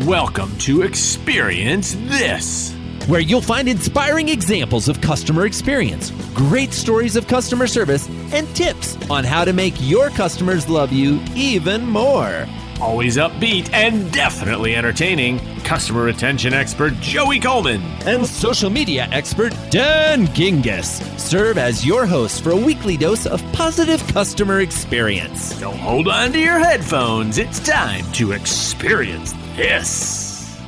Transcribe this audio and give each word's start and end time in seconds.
Welcome 0.00 0.58
to 0.58 0.82
Experience 0.82 1.94
This, 1.94 2.74
where 3.06 3.20
you'll 3.20 3.40
find 3.40 3.68
inspiring 3.68 4.28
examples 4.28 4.88
of 4.88 5.00
customer 5.00 5.46
experience, 5.46 6.10
great 6.34 6.72
stories 6.72 7.14
of 7.14 7.28
customer 7.28 7.68
service, 7.68 8.08
and 8.32 8.48
tips 8.56 8.98
on 9.08 9.22
how 9.22 9.44
to 9.44 9.52
make 9.52 9.74
your 9.78 10.10
customers 10.10 10.68
love 10.68 10.90
you 10.90 11.20
even 11.36 11.86
more. 11.86 12.44
Always 12.80 13.18
upbeat 13.18 13.72
and 13.72 14.12
definitely 14.12 14.74
entertaining, 14.74 15.38
customer 15.60 16.02
retention 16.02 16.52
expert 16.54 16.94
Joey 16.94 17.38
Coleman 17.38 17.80
and 18.04 18.26
social 18.26 18.70
media 18.70 19.06
expert 19.12 19.54
Dan 19.70 20.26
Gingiss 20.26 21.20
serve 21.20 21.56
as 21.56 21.86
your 21.86 22.04
hosts 22.04 22.40
for 22.40 22.50
a 22.50 22.56
weekly 22.56 22.96
dose 22.96 23.26
of 23.26 23.40
positive 23.52 24.04
customer 24.08 24.58
experience. 24.58 25.54
So 25.54 25.70
hold 25.70 26.08
on 26.08 26.32
to 26.32 26.40
your 26.40 26.58
headphones. 26.58 27.38
It's 27.38 27.60
time 27.60 28.10
to 28.14 28.32
experience 28.32 29.34
this. 29.56 30.58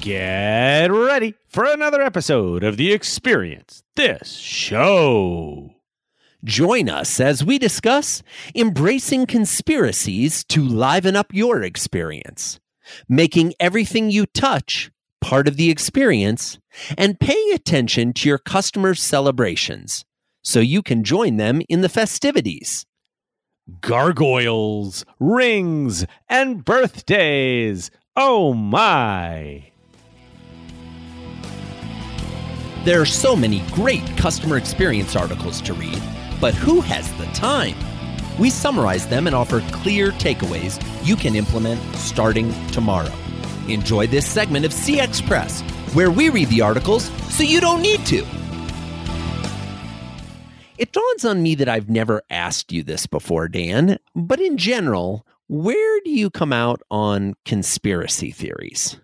Get 0.00 0.90
ready 0.90 1.34
for 1.46 1.64
another 1.64 2.00
episode 2.00 2.64
of 2.64 2.76
the 2.76 2.92
Experience 2.92 3.82
This 3.96 4.32
Show. 4.32 5.74
Join 6.44 6.88
us 6.88 7.20
as 7.20 7.44
we 7.44 7.58
discuss 7.58 8.22
embracing 8.54 9.26
conspiracies 9.26 10.44
to 10.44 10.64
liven 10.64 11.16
up 11.16 11.34
your 11.34 11.62
experience, 11.62 12.60
making 13.08 13.54
everything 13.60 14.10
you 14.10 14.24
touch 14.24 14.90
part 15.20 15.48
of 15.48 15.56
the 15.56 15.68
experience, 15.68 16.58
and 16.96 17.20
paying 17.20 17.52
attention 17.52 18.12
to 18.14 18.28
your 18.28 18.38
customers' 18.38 19.02
celebrations 19.02 20.04
so 20.42 20.60
you 20.60 20.80
can 20.80 21.02
join 21.04 21.36
them 21.36 21.60
in 21.68 21.80
the 21.80 21.88
festivities. 21.88 22.86
Gargoyles, 23.80 25.04
rings, 25.18 26.06
and 26.28 26.64
birthdays. 26.64 27.90
Oh 28.16 28.54
my! 28.54 29.70
There 32.84 33.00
are 33.00 33.06
so 33.06 33.36
many 33.36 33.62
great 33.72 34.06
customer 34.16 34.56
experience 34.56 35.14
articles 35.16 35.60
to 35.62 35.74
read 35.74 36.02
but 36.40 36.54
who 36.54 36.80
has 36.80 37.12
the 37.14 37.26
time? 37.26 37.76
We 38.38 38.50
summarize 38.50 39.06
them 39.08 39.26
and 39.26 39.34
offer 39.34 39.60
clear 39.72 40.12
takeaways 40.12 40.82
you 41.04 41.16
can 41.16 41.34
implement 41.34 41.80
starting 41.96 42.52
tomorrow. 42.68 43.12
Enjoy 43.68 44.06
this 44.06 44.26
segment 44.26 44.64
of 44.64 44.72
CX 44.72 45.26
Press, 45.26 45.62
where 45.94 46.10
we 46.10 46.28
read 46.28 46.48
the 46.48 46.62
articles 46.62 47.10
so 47.34 47.42
you 47.42 47.60
don't 47.60 47.82
need 47.82 48.06
to. 48.06 48.24
It 50.78 50.92
dawns 50.92 51.24
on 51.24 51.42
me 51.42 51.56
that 51.56 51.68
I've 51.68 51.90
never 51.90 52.22
asked 52.30 52.72
you 52.72 52.84
this 52.84 53.06
before, 53.06 53.48
Dan, 53.48 53.98
but 54.14 54.40
in 54.40 54.56
general, 54.56 55.26
where 55.48 56.00
do 56.04 56.10
you 56.10 56.30
come 56.30 56.52
out 56.52 56.80
on 56.88 57.34
conspiracy 57.44 58.30
theories? 58.30 58.96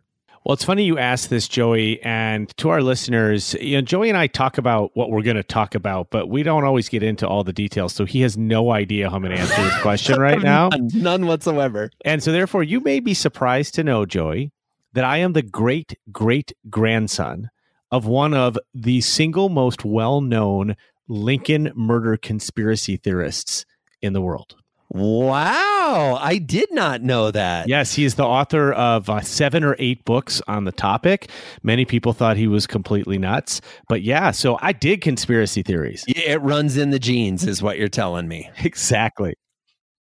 Well, 0.44 0.53
it's 0.53 0.62
funny 0.62 0.84
you 0.84 0.98
asked 0.98 1.31
this, 1.31 1.48
Joey, 1.48 2.00
and 2.03 2.55
to 2.58 2.69
our 2.69 2.81
listeners, 2.81 3.55
you 3.61 3.77
know, 3.77 3.81
Joey 3.81 4.08
and 4.08 4.16
I 4.16 4.28
talk 4.28 4.56
about 4.56 4.92
what 4.94 5.11
we're 5.11 5.22
going 5.22 5.36
to 5.36 5.42
talk 5.42 5.75
about, 5.75 6.11
but 6.11 6.28
we 6.28 6.44
don't 6.44 6.64
always 6.64 6.89
get 6.89 7.03
into 7.03 7.27
all 7.27 7.42
the 7.42 7.53
details. 7.53 7.92
So 7.92 8.05
he 8.05 8.20
has 8.20 8.36
no 8.36 8.70
idea 8.70 9.11
how 9.11 9.16
I'm 9.16 9.22
going 9.22 9.34
to 9.34 9.41
answer 9.41 9.61
this 9.61 9.81
question 9.81 10.20
right 10.20 10.41
now. 10.42 10.69
None, 10.69 10.91
none 10.94 11.27
whatsoever. 11.27 11.91
And 12.05 12.22
so, 12.22 12.31
therefore, 12.31 12.62
you 12.62 12.81
may 12.81 13.00
be 13.00 13.14
surprised 13.14 13.75
to 13.77 13.83
know, 13.83 14.05
Joey, 14.05 14.53
that 14.92 15.05
I 15.05 15.16
am 15.16 15.33
the 15.33 15.42
great 15.42 15.98
great 16.12 16.53
grandson 16.69 17.50
of 17.91 18.06
one 18.06 18.34
of 18.34 18.59
the 18.75 19.00
single 19.00 19.48
most 19.48 19.84
well 19.84 20.20
known 20.20 20.77
Lincoln 21.08 21.72
murder 21.74 22.16
conspiracy 22.16 22.97
theorists 22.97 23.64
in 24.00 24.12
the 24.12 24.20
world. 24.20 24.56
Wow, 24.91 26.19
I 26.20 26.38
did 26.38 26.72
not 26.72 27.02
know 27.02 27.30
that. 27.30 27.69
Yes, 27.69 27.94
he 27.94 28.05
is 28.05 28.14
the 28.14 28.24
author 28.24 28.72
of 28.72 29.10
uh, 29.10 29.22
seven 29.22 29.64
or 29.64 29.75
eight 29.78 30.05
books 30.05 30.41
on 30.47 30.64
the 30.64 30.72
topic. 30.72 31.30
Many 31.62 31.84
people 31.84 32.12
thought 32.12 32.37
he 32.37 32.47
was 32.47 32.66
completely 32.66 33.19
nuts, 33.19 33.60
but 33.88 34.03
yeah, 34.03 34.31
so 34.31 34.59
I 34.60 34.72
dig 34.72 35.00
conspiracy 35.00 35.62
theories. 35.62 36.04
It 36.06 36.41
runs 36.43 36.76
in 36.76 36.91
the 36.91 37.00
genes, 37.00 37.44
is 37.44 37.60
what 37.60 37.78
you're 37.78 37.88
telling 37.88 38.28
me. 38.28 38.50
Exactly. 38.64 39.34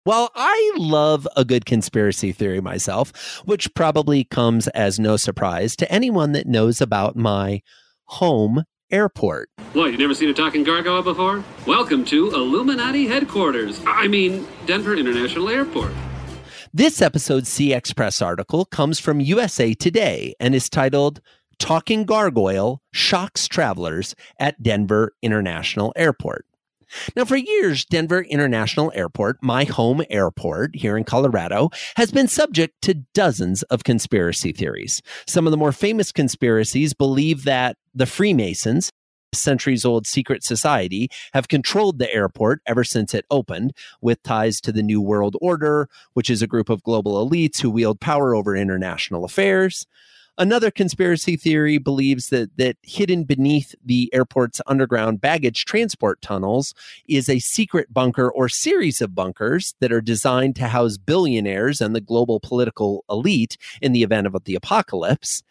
Well, 0.05 0.31
I 0.35 0.73
love 0.77 1.27
a 1.37 1.45
good 1.45 1.65
conspiracy 1.65 2.31
theory 2.33 2.59
myself, 2.59 3.41
which 3.45 3.73
probably 3.73 4.25
comes 4.25 4.67
as 4.69 4.99
no 4.99 5.15
surprise 5.15 5.75
to 5.77 5.91
anyone 5.91 6.33
that 6.33 6.45
knows 6.45 6.81
about 6.81 7.15
my 7.15 7.61
home 8.05 8.63
Airport. 8.93 9.49
What, 9.73 9.87
you've 9.87 9.99
never 9.99 10.13
seen 10.13 10.29
a 10.29 10.33
talking 10.33 10.63
gargoyle 10.63 11.01
before? 11.01 11.43
Welcome 11.65 12.05
to 12.05 12.31
Illuminati 12.31 13.07
headquarters. 13.07 13.81
I 13.87 14.07
mean, 14.07 14.47
Denver 14.67 14.95
International 14.95 15.49
Airport. 15.49 15.91
This 16.71 17.01
episode's 17.01 17.49
CX 17.49 17.95
Press 17.95 18.21
article 18.21 18.65
comes 18.65 18.99
from 18.99 19.19
USA 19.19 19.73
Today 19.73 20.35
and 20.39 20.53
is 20.53 20.69
titled 20.69 21.21
Talking 21.59 22.05
Gargoyle 22.05 22.81
Shocks 22.91 23.47
Travelers 23.47 24.15
at 24.39 24.61
Denver 24.61 25.13
International 25.21 25.91
Airport. 25.95 26.45
Now, 27.15 27.25
for 27.25 27.35
years, 27.35 27.85
Denver 27.85 28.21
International 28.21 28.91
Airport, 28.95 29.37
my 29.41 29.63
home 29.63 30.03
airport 30.09 30.75
here 30.75 30.97
in 30.97 31.03
Colorado, 31.03 31.69
has 31.95 32.11
been 32.11 32.27
subject 32.27 32.81
to 32.83 32.95
dozens 33.13 33.63
of 33.63 33.83
conspiracy 33.83 34.51
theories. 34.51 35.01
Some 35.27 35.47
of 35.47 35.51
the 35.51 35.57
more 35.57 35.71
famous 35.71 36.11
conspiracies 36.11 36.93
believe 36.93 37.43
that 37.43 37.77
the 37.93 38.05
Freemasons, 38.05 38.91
centuries 39.33 39.85
old 39.85 40.05
secret 40.05 40.43
society 40.43 41.09
have 41.33 41.47
controlled 41.47 41.99
the 41.99 42.13
airport 42.13 42.61
ever 42.67 42.83
since 42.83 43.13
it 43.13 43.25
opened, 43.31 43.73
with 44.01 44.21
ties 44.23 44.61
to 44.61 44.71
the 44.71 44.83
New 44.83 45.01
World 45.01 45.35
Order, 45.41 45.89
which 46.13 46.29
is 46.29 46.41
a 46.41 46.47
group 46.47 46.69
of 46.69 46.83
global 46.83 47.27
elites 47.27 47.61
who 47.61 47.69
wield 47.69 47.99
power 47.99 48.35
over 48.35 48.55
international 48.55 49.25
affairs. 49.25 49.87
Another 50.37 50.71
conspiracy 50.71 51.37
theory 51.37 51.77
believes 51.77 52.29
that 52.29 52.57
that 52.57 52.77
hidden 52.81 53.23
beneath 53.23 53.75
the 53.85 54.09
airport's 54.13 54.61
underground 54.65 55.21
baggage 55.21 55.63
transport 55.65 56.23
tunnels 56.23 56.73
is 57.07 57.29
a 57.29 57.37
secret 57.37 57.93
bunker 57.93 58.31
or 58.31 58.49
series 58.49 58.99
of 58.99 59.13
bunkers 59.13 59.75
that 59.79 59.91
are 59.91 60.01
designed 60.01 60.55
to 60.55 60.67
house 60.67 60.97
billionaires 60.97 61.81
and 61.81 61.95
the 61.95 62.01
global 62.01 62.39
political 62.39 63.05
elite 63.11 63.57
in 63.79 63.91
the 63.91 64.01
event 64.01 64.25
of 64.25 64.35
the 64.45 64.55
apocalypse. 64.55 65.43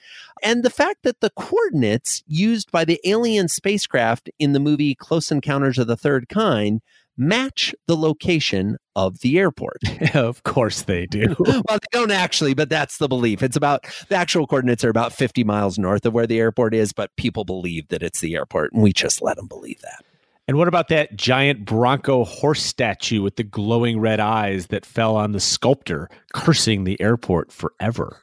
And 0.43 0.65
the 0.65 0.71
fact 0.71 1.05
that 1.05 1.21
the 1.21 1.31
coordinates 1.31 2.25
used 2.27 2.73
by 2.73 2.85
the 2.85 3.01
alien 3.05 3.47
spacecraft 3.47 4.31
in 4.41 4.53
the 4.53 4.59
movie 4.59 4.97
Close 4.97 5.31
Encounters 5.31 5.79
of 5.79 5.87
the 5.87 5.97
Third 5.97 6.29
Kind 6.29 6.83
match 7.17 7.75
the 7.87 7.97
location 7.97 8.77
of 8.97 9.21
the 9.21 9.39
airport. 9.39 9.79
of 10.15 10.43
course 10.43 10.83
they 10.83 11.07
do. 11.07 11.35
well, 11.39 11.63
they 11.69 11.79
don't 11.93 12.11
actually, 12.11 12.55
but 12.55 12.69
that's 12.69 12.99
the 12.99 13.09
belief. 13.09 13.43
It's 13.43 13.57
about 13.57 13.87
the 14.09 14.17
actual 14.17 14.47
coordinates 14.47 14.85
are 14.85 14.91
about 14.91 15.13
50 15.13 15.45
miles 15.45 15.79
north 15.79 16.05
of 16.07 16.13
where 16.13 16.27
the 16.27 16.39
airport 16.39 16.75
is, 16.75 16.93
but 16.93 17.15
people 17.17 17.45
believe 17.45 17.89
that 17.89 18.03
it's 18.03 18.21
the 18.21 18.35
airport, 18.35 18.73
and 18.73 18.83
we 18.83 18.93
just 18.93 19.23
let 19.23 19.37
them 19.37 19.47
believe 19.47 19.81
that. 19.83 20.05
And 20.49 20.59
what 20.59 20.69
about 20.69 20.89
that 20.89 21.17
giant 21.17 21.65
Bronco 21.65 22.25
horse 22.25 22.63
statue 22.63 23.23
with 23.23 23.37
the 23.37 23.45
glowing 23.45 24.01
red 24.01 24.19
eyes 24.19 24.67
that 24.67 24.85
fell 24.85 25.17
on 25.17 25.33
the 25.33 25.41
sculptor, 25.41 26.11
cursing 26.35 26.85
the 26.85 27.01
airport 27.01 27.53
forever? 27.53 28.21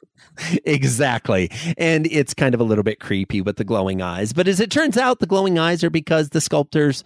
exactly. 0.64 1.50
And 1.78 2.06
it's 2.06 2.34
kind 2.34 2.54
of 2.54 2.60
a 2.60 2.64
little 2.64 2.84
bit 2.84 3.00
creepy 3.00 3.40
with 3.40 3.56
the 3.56 3.64
glowing 3.64 4.02
eyes. 4.02 4.32
But 4.32 4.48
as 4.48 4.60
it 4.60 4.70
turns 4.70 4.96
out, 4.96 5.18
the 5.18 5.26
glowing 5.26 5.58
eyes 5.58 5.82
are 5.82 5.90
because 5.90 6.30
the 6.30 6.40
sculptor's 6.40 7.04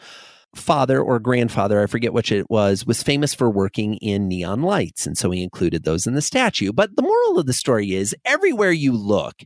father 0.57 1.01
or 1.01 1.19
grandfather, 1.19 1.83
I 1.83 1.87
forget 1.87 2.13
which 2.13 2.33
it 2.33 2.51
was, 2.51 2.87
was 2.87 3.03
famous 3.03 3.35
for 3.35 3.51
working 3.51 3.95
in 3.97 4.29
neon 4.29 4.63
lights. 4.63 5.07
And 5.07 5.17
so 5.17 5.31
he 5.31 5.43
included 5.43 5.85
those 5.85 6.07
in 6.07 6.15
the 6.15 6.23
statue. 6.23 6.73
But 6.73 6.97
the 6.97 7.03
moral 7.03 7.39
of 7.39 7.47
the 7.47 7.53
story 7.53 7.95
is 7.95 8.15
everywhere 8.25 8.73
you 8.73 8.93
look, 8.93 9.43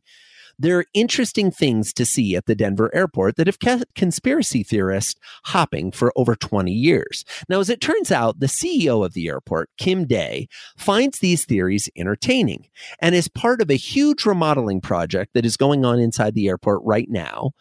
there 0.61 0.79
are 0.79 0.87
interesting 0.93 1.53
things 1.53 1.93
to 1.93 2.05
see 2.05 2.35
at 2.35 2.47
the 2.47 2.57
Denver 2.57 2.93
airport 2.93 3.37
that 3.37 3.47
have 3.47 3.61
kept 3.61 3.95
conspiracy 3.95 4.65
theorists 4.65 5.15
hopping 5.45 5.93
for 5.93 6.13
over 6.17 6.35
20 6.35 6.73
years. 6.73 7.25
Now, 7.49 7.61
as 7.61 7.71
it 7.71 7.81
turns 7.81 8.11
out, 8.11 8.41
the 8.41 8.47
CEO 8.47 9.05
of 9.05 9.15
the 9.15 9.29
airport, 9.29 9.71
Kim 9.79 10.05
Day, 10.05 10.49
finds 10.77 11.21
these 11.21 11.45
theories 11.45 11.89
entertaining 11.97 12.67
and 13.01 13.15
is 13.15 13.29
part 13.29 13.61
of 13.63 13.71
a 13.71 13.77
huge 13.77 14.27
remodeling 14.27 14.81
project 14.81 15.33
that 15.35 15.47
is 15.47 15.57
going 15.57 15.85
on 15.85 16.01
inside 16.01 16.35
the 16.35 16.49
airport 16.49 16.81
right 16.85 17.09
now 17.09 17.53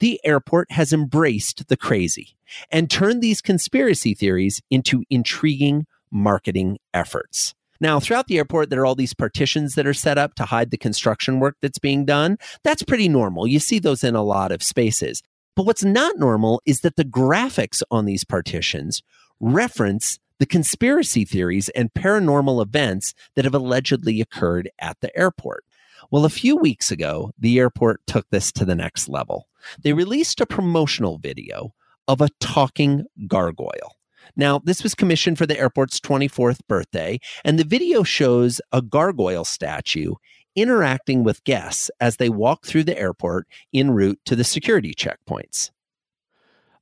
the 0.00 0.20
airport 0.24 0.72
has 0.72 0.92
embraced 0.92 1.68
the 1.68 1.76
crazy 1.76 2.36
and 2.70 2.90
turned 2.90 3.22
these 3.22 3.40
conspiracy 3.40 4.14
theories 4.14 4.60
into 4.70 5.04
intriguing 5.10 5.86
marketing 6.10 6.78
efforts. 6.94 7.54
Now, 7.80 8.00
throughout 8.00 8.26
the 8.26 8.38
airport, 8.38 8.70
there 8.70 8.80
are 8.80 8.86
all 8.86 8.94
these 8.94 9.14
partitions 9.14 9.74
that 9.74 9.86
are 9.86 9.94
set 9.94 10.16
up 10.16 10.34
to 10.34 10.46
hide 10.46 10.70
the 10.70 10.78
construction 10.78 11.40
work 11.40 11.56
that's 11.60 11.78
being 11.78 12.04
done. 12.04 12.38
That's 12.62 12.82
pretty 12.82 13.08
normal. 13.08 13.46
You 13.46 13.58
see 13.58 13.78
those 13.78 14.02
in 14.02 14.14
a 14.14 14.22
lot 14.22 14.50
of 14.50 14.62
spaces. 14.62 15.22
But 15.54 15.66
what's 15.66 15.84
not 15.84 16.18
normal 16.18 16.62
is 16.64 16.80
that 16.80 16.96
the 16.96 17.04
graphics 17.04 17.82
on 17.90 18.04
these 18.04 18.24
partitions 18.24 19.02
reference 19.40 20.18
the 20.38 20.46
conspiracy 20.46 21.24
theories 21.24 21.68
and 21.70 21.92
paranormal 21.94 22.62
events 22.62 23.14
that 23.34 23.44
have 23.44 23.54
allegedly 23.54 24.20
occurred 24.20 24.70
at 24.78 24.98
the 25.00 25.16
airport. 25.18 25.64
Well, 26.10 26.24
a 26.24 26.30
few 26.30 26.56
weeks 26.56 26.90
ago, 26.90 27.32
the 27.38 27.58
airport 27.58 28.06
took 28.06 28.28
this 28.30 28.52
to 28.52 28.64
the 28.64 28.74
next 28.74 29.08
level. 29.08 29.48
They 29.82 29.92
released 29.92 30.40
a 30.40 30.46
promotional 30.46 31.18
video 31.18 31.74
of 32.08 32.20
a 32.20 32.30
talking 32.40 33.04
gargoyle. 33.26 33.96
Now, 34.36 34.60
this 34.64 34.82
was 34.82 34.94
commissioned 34.94 35.38
for 35.38 35.46
the 35.46 35.58
airport's 35.58 36.00
24th 36.00 36.58
birthday, 36.68 37.20
and 37.44 37.58
the 37.58 37.64
video 37.64 38.02
shows 38.02 38.60
a 38.72 38.82
gargoyle 38.82 39.44
statue 39.44 40.14
interacting 40.56 41.22
with 41.22 41.44
guests 41.44 41.90
as 42.00 42.16
they 42.16 42.28
walk 42.28 42.66
through 42.66 42.84
the 42.84 42.98
airport 42.98 43.46
en 43.72 43.90
route 43.92 44.18
to 44.24 44.34
the 44.34 44.44
security 44.44 44.94
checkpoints. 44.94 45.70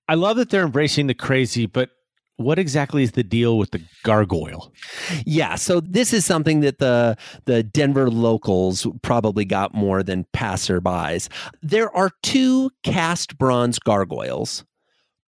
I 0.09 0.15
love 0.15 0.37
that 0.37 0.51
they're 0.51 0.65
embracing 0.65 1.07
the 1.07 1.15
crazy, 1.15 1.67
but 1.67 1.91
what 2.37 2.59
exactly 2.59 3.03
is 3.03 3.13
the 3.13 3.23
deal 3.23 3.59
with 3.59 3.71
the 3.71 3.83
gargoyle? 4.03 4.73
Yeah, 5.25 5.55
so 5.55 5.81
this 5.81 6.13
is 6.13 6.25
something 6.25 6.61
that 6.61 6.79
the 6.79 7.17
the 7.45 7.63
Denver 7.63 8.11
locals 8.11 8.87
probably 9.03 9.45
got 9.45 9.75
more 9.75 10.03
than 10.03 10.27
passerbys. 10.35 11.29
There 11.63 11.95
are 11.97 12.11
two 12.23 12.71
cast 12.83 13.39
bronze 13.39 13.79
gargoyles 13.79 14.65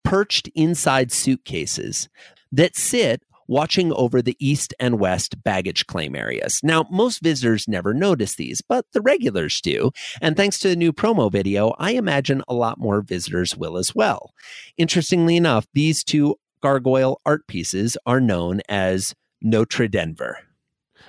perched 0.03 0.49
inside 0.55 1.11
suitcases 1.11 2.09
that 2.51 2.75
sit 2.75 3.21
watching 3.47 3.93
over 3.93 4.21
the 4.21 4.35
east 4.39 4.73
and 4.79 4.99
west 4.99 5.43
baggage 5.43 5.85
claim 5.85 6.15
areas. 6.15 6.59
Now, 6.63 6.85
most 6.89 7.21
visitors 7.21 7.67
never 7.67 7.93
notice 7.93 8.35
these, 8.35 8.61
but 8.67 8.85
the 8.93 9.01
regulars 9.01 9.61
do. 9.61 9.91
And 10.21 10.35
thanks 10.35 10.57
to 10.59 10.69
the 10.69 10.75
new 10.75 10.91
promo 10.91 11.31
video, 11.31 11.75
I 11.77 11.91
imagine 11.91 12.41
a 12.47 12.53
lot 12.53 12.79
more 12.79 13.01
visitors 13.01 13.55
will 13.55 13.77
as 13.77 13.93
well. 13.93 14.31
Interestingly 14.77 15.35
enough, 15.37 15.67
these 15.73 16.03
two 16.03 16.37
gargoyle 16.65 17.21
art 17.27 17.45
pieces 17.45 17.95
are 18.07 18.19
known 18.19 18.59
as 18.67 19.13
Notre 19.39 19.87
Denver. 19.87 20.39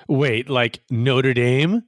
Wait, 0.07 0.51
like 0.51 0.83
Notre 0.91 1.33
Dame? 1.33 1.81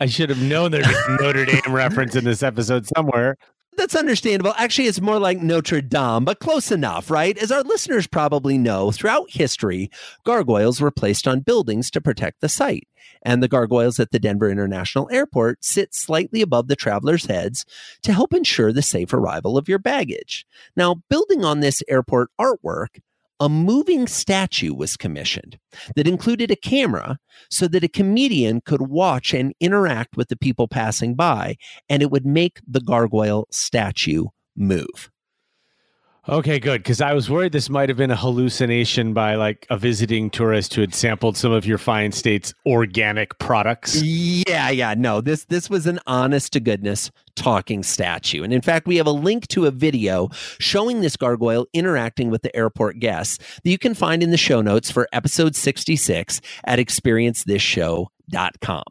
I 0.00 0.06
should 0.06 0.30
have 0.30 0.40
known 0.40 0.70
there'd 0.70 0.88
be 0.88 0.94
a 0.94 1.16
Notre 1.20 1.44
Dame 1.44 1.60
reference 1.68 2.16
in 2.16 2.24
this 2.24 2.42
episode 2.42 2.86
somewhere. 2.86 3.36
That's 3.82 3.96
understandable. 3.96 4.54
Actually, 4.58 4.86
it's 4.86 5.00
more 5.00 5.18
like 5.18 5.42
Notre 5.42 5.80
Dame, 5.80 6.24
but 6.24 6.38
close 6.38 6.70
enough, 6.70 7.10
right? 7.10 7.36
As 7.36 7.50
our 7.50 7.64
listeners 7.64 8.06
probably 8.06 8.56
know, 8.56 8.92
throughout 8.92 9.28
history, 9.28 9.90
gargoyles 10.24 10.80
were 10.80 10.92
placed 10.92 11.26
on 11.26 11.40
buildings 11.40 11.90
to 11.90 12.00
protect 12.00 12.40
the 12.40 12.48
site. 12.48 12.86
And 13.22 13.42
the 13.42 13.48
gargoyles 13.48 13.98
at 13.98 14.12
the 14.12 14.20
Denver 14.20 14.48
International 14.48 15.10
Airport 15.10 15.64
sit 15.64 15.96
slightly 15.96 16.42
above 16.42 16.68
the 16.68 16.76
travelers' 16.76 17.26
heads 17.26 17.64
to 18.04 18.12
help 18.12 18.32
ensure 18.32 18.72
the 18.72 18.82
safe 18.82 19.12
arrival 19.12 19.58
of 19.58 19.68
your 19.68 19.80
baggage. 19.80 20.46
Now, 20.76 21.02
building 21.10 21.44
on 21.44 21.58
this 21.58 21.82
airport 21.88 22.30
artwork, 22.40 23.00
a 23.42 23.48
moving 23.48 24.06
statue 24.06 24.72
was 24.72 24.96
commissioned 24.96 25.58
that 25.96 26.06
included 26.06 26.52
a 26.52 26.56
camera 26.56 27.18
so 27.50 27.66
that 27.66 27.82
a 27.82 27.88
comedian 27.88 28.60
could 28.60 28.82
watch 28.82 29.34
and 29.34 29.52
interact 29.58 30.16
with 30.16 30.28
the 30.28 30.36
people 30.36 30.68
passing 30.68 31.16
by, 31.16 31.56
and 31.88 32.02
it 32.02 32.10
would 32.12 32.24
make 32.24 32.60
the 32.68 32.80
gargoyle 32.80 33.48
statue 33.50 34.26
move. 34.56 35.10
Okay, 36.28 36.60
good. 36.60 36.84
Because 36.84 37.00
I 37.00 37.14
was 37.14 37.28
worried 37.28 37.50
this 37.50 37.68
might 37.68 37.88
have 37.88 37.98
been 37.98 38.12
a 38.12 38.16
hallucination 38.16 39.12
by 39.12 39.34
like 39.34 39.66
a 39.70 39.76
visiting 39.76 40.30
tourist 40.30 40.72
who 40.72 40.80
had 40.80 40.94
sampled 40.94 41.36
some 41.36 41.50
of 41.50 41.66
your 41.66 41.78
fine 41.78 42.12
state's 42.12 42.54
organic 42.64 43.36
products. 43.38 44.00
Yeah, 44.00 44.70
yeah. 44.70 44.94
No, 44.96 45.20
this 45.20 45.46
this 45.46 45.68
was 45.68 45.88
an 45.88 45.98
honest 46.06 46.52
to 46.52 46.60
goodness 46.60 47.10
talking 47.34 47.82
statue. 47.82 48.44
And 48.44 48.52
in 48.52 48.60
fact, 48.60 48.86
we 48.86 48.98
have 48.98 49.08
a 49.08 49.12
link 49.12 49.48
to 49.48 49.66
a 49.66 49.72
video 49.72 50.28
showing 50.60 51.00
this 51.00 51.16
gargoyle 51.16 51.66
interacting 51.72 52.30
with 52.30 52.42
the 52.42 52.54
airport 52.54 53.00
guests 53.00 53.38
that 53.38 53.70
you 53.70 53.78
can 53.78 53.94
find 53.94 54.22
in 54.22 54.30
the 54.30 54.36
show 54.36 54.60
notes 54.60 54.92
for 54.92 55.08
episode 55.12 55.56
66 55.56 56.40
at 56.64 56.78
experiencethisshow.com. 56.78 58.84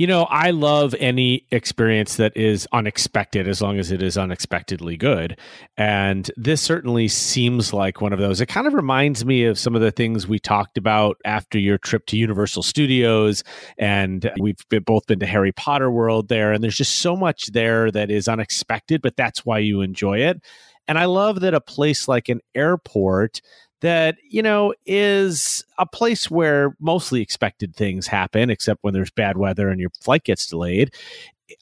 You 0.00 0.06
know, 0.06 0.22
I 0.30 0.48
love 0.48 0.94
any 0.98 1.44
experience 1.50 2.16
that 2.16 2.34
is 2.34 2.66
unexpected 2.72 3.46
as 3.46 3.60
long 3.60 3.78
as 3.78 3.90
it 3.90 4.00
is 4.00 4.16
unexpectedly 4.16 4.96
good. 4.96 5.38
And 5.76 6.30
this 6.38 6.62
certainly 6.62 7.06
seems 7.06 7.74
like 7.74 8.00
one 8.00 8.14
of 8.14 8.18
those. 8.18 8.40
It 8.40 8.46
kind 8.46 8.66
of 8.66 8.72
reminds 8.72 9.26
me 9.26 9.44
of 9.44 9.58
some 9.58 9.74
of 9.74 9.82
the 9.82 9.90
things 9.90 10.26
we 10.26 10.38
talked 10.38 10.78
about 10.78 11.18
after 11.26 11.58
your 11.58 11.76
trip 11.76 12.06
to 12.06 12.16
Universal 12.16 12.62
Studios. 12.62 13.44
And 13.76 14.30
we've 14.40 14.66
been, 14.70 14.84
both 14.84 15.06
been 15.06 15.18
to 15.18 15.26
Harry 15.26 15.52
Potter 15.52 15.90
World 15.90 16.28
there. 16.28 16.54
And 16.54 16.64
there's 16.64 16.78
just 16.78 17.00
so 17.00 17.14
much 17.14 17.48
there 17.48 17.90
that 17.90 18.10
is 18.10 18.26
unexpected, 18.26 19.02
but 19.02 19.18
that's 19.18 19.44
why 19.44 19.58
you 19.58 19.82
enjoy 19.82 20.20
it. 20.20 20.40
And 20.88 20.98
I 20.98 21.04
love 21.04 21.40
that 21.40 21.52
a 21.52 21.60
place 21.60 22.08
like 22.08 22.30
an 22.30 22.40
airport 22.54 23.42
that 23.80 24.16
you 24.28 24.42
know 24.42 24.74
is 24.86 25.64
a 25.78 25.86
place 25.86 26.30
where 26.30 26.74
mostly 26.80 27.20
expected 27.20 27.74
things 27.74 28.06
happen 28.06 28.50
except 28.50 28.82
when 28.82 28.94
there's 28.94 29.10
bad 29.10 29.36
weather 29.36 29.68
and 29.68 29.80
your 29.80 29.90
flight 30.00 30.24
gets 30.24 30.46
delayed 30.46 30.94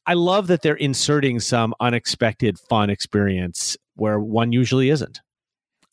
i 0.06 0.14
love 0.14 0.46
that 0.46 0.62
they're 0.62 0.74
inserting 0.74 1.40
some 1.40 1.74
unexpected 1.80 2.58
fun 2.58 2.90
experience 2.90 3.76
where 3.94 4.20
one 4.20 4.52
usually 4.52 4.90
isn't 4.90 5.20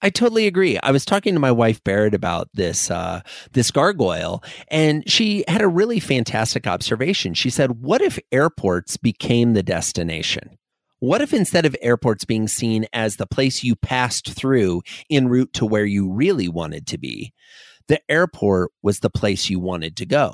I 0.01 0.09
totally 0.09 0.45
agree. 0.45 0.77
I 0.83 0.91
was 0.91 1.03
talking 1.03 1.33
to 1.33 1.39
my 1.39 1.51
wife 1.51 1.83
Barrett 1.83 2.13
about 2.13 2.49
this 2.53 2.91
uh, 2.91 3.21
this 3.53 3.71
gargoyle, 3.71 4.43
and 4.67 5.09
she 5.09 5.43
had 5.47 5.61
a 5.61 5.67
really 5.67 5.99
fantastic 5.99 6.67
observation. 6.67 7.33
She 7.33 7.49
said, 7.49 7.81
"What 7.81 8.01
if 8.01 8.19
airports 8.31 8.97
became 8.97 9.53
the 9.53 9.63
destination?" 9.63 10.59
What 10.99 11.21
if 11.21 11.33
instead 11.33 11.65
of 11.65 11.75
airports 11.81 12.25
being 12.25 12.47
seen 12.47 12.87
as 12.93 13.17
the 13.17 13.27
place 13.27 13.63
you 13.63 13.75
passed 13.75 14.31
through 14.31 14.81
en 15.09 15.27
route 15.27 15.53
to 15.53 15.65
where 15.65 15.85
you 15.85 16.11
really 16.11 16.47
wanted 16.47 16.87
to 16.87 16.97
be, 16.97 17.33
the 17.87 17.99
airport 18.09 18.71
was 18.81 18.99
the 18.99 19.09
place 19.09 19.49
you 19.49 19.59
wanted 19.59 19.95
to 19.97 20.05
go. 20.05 20.33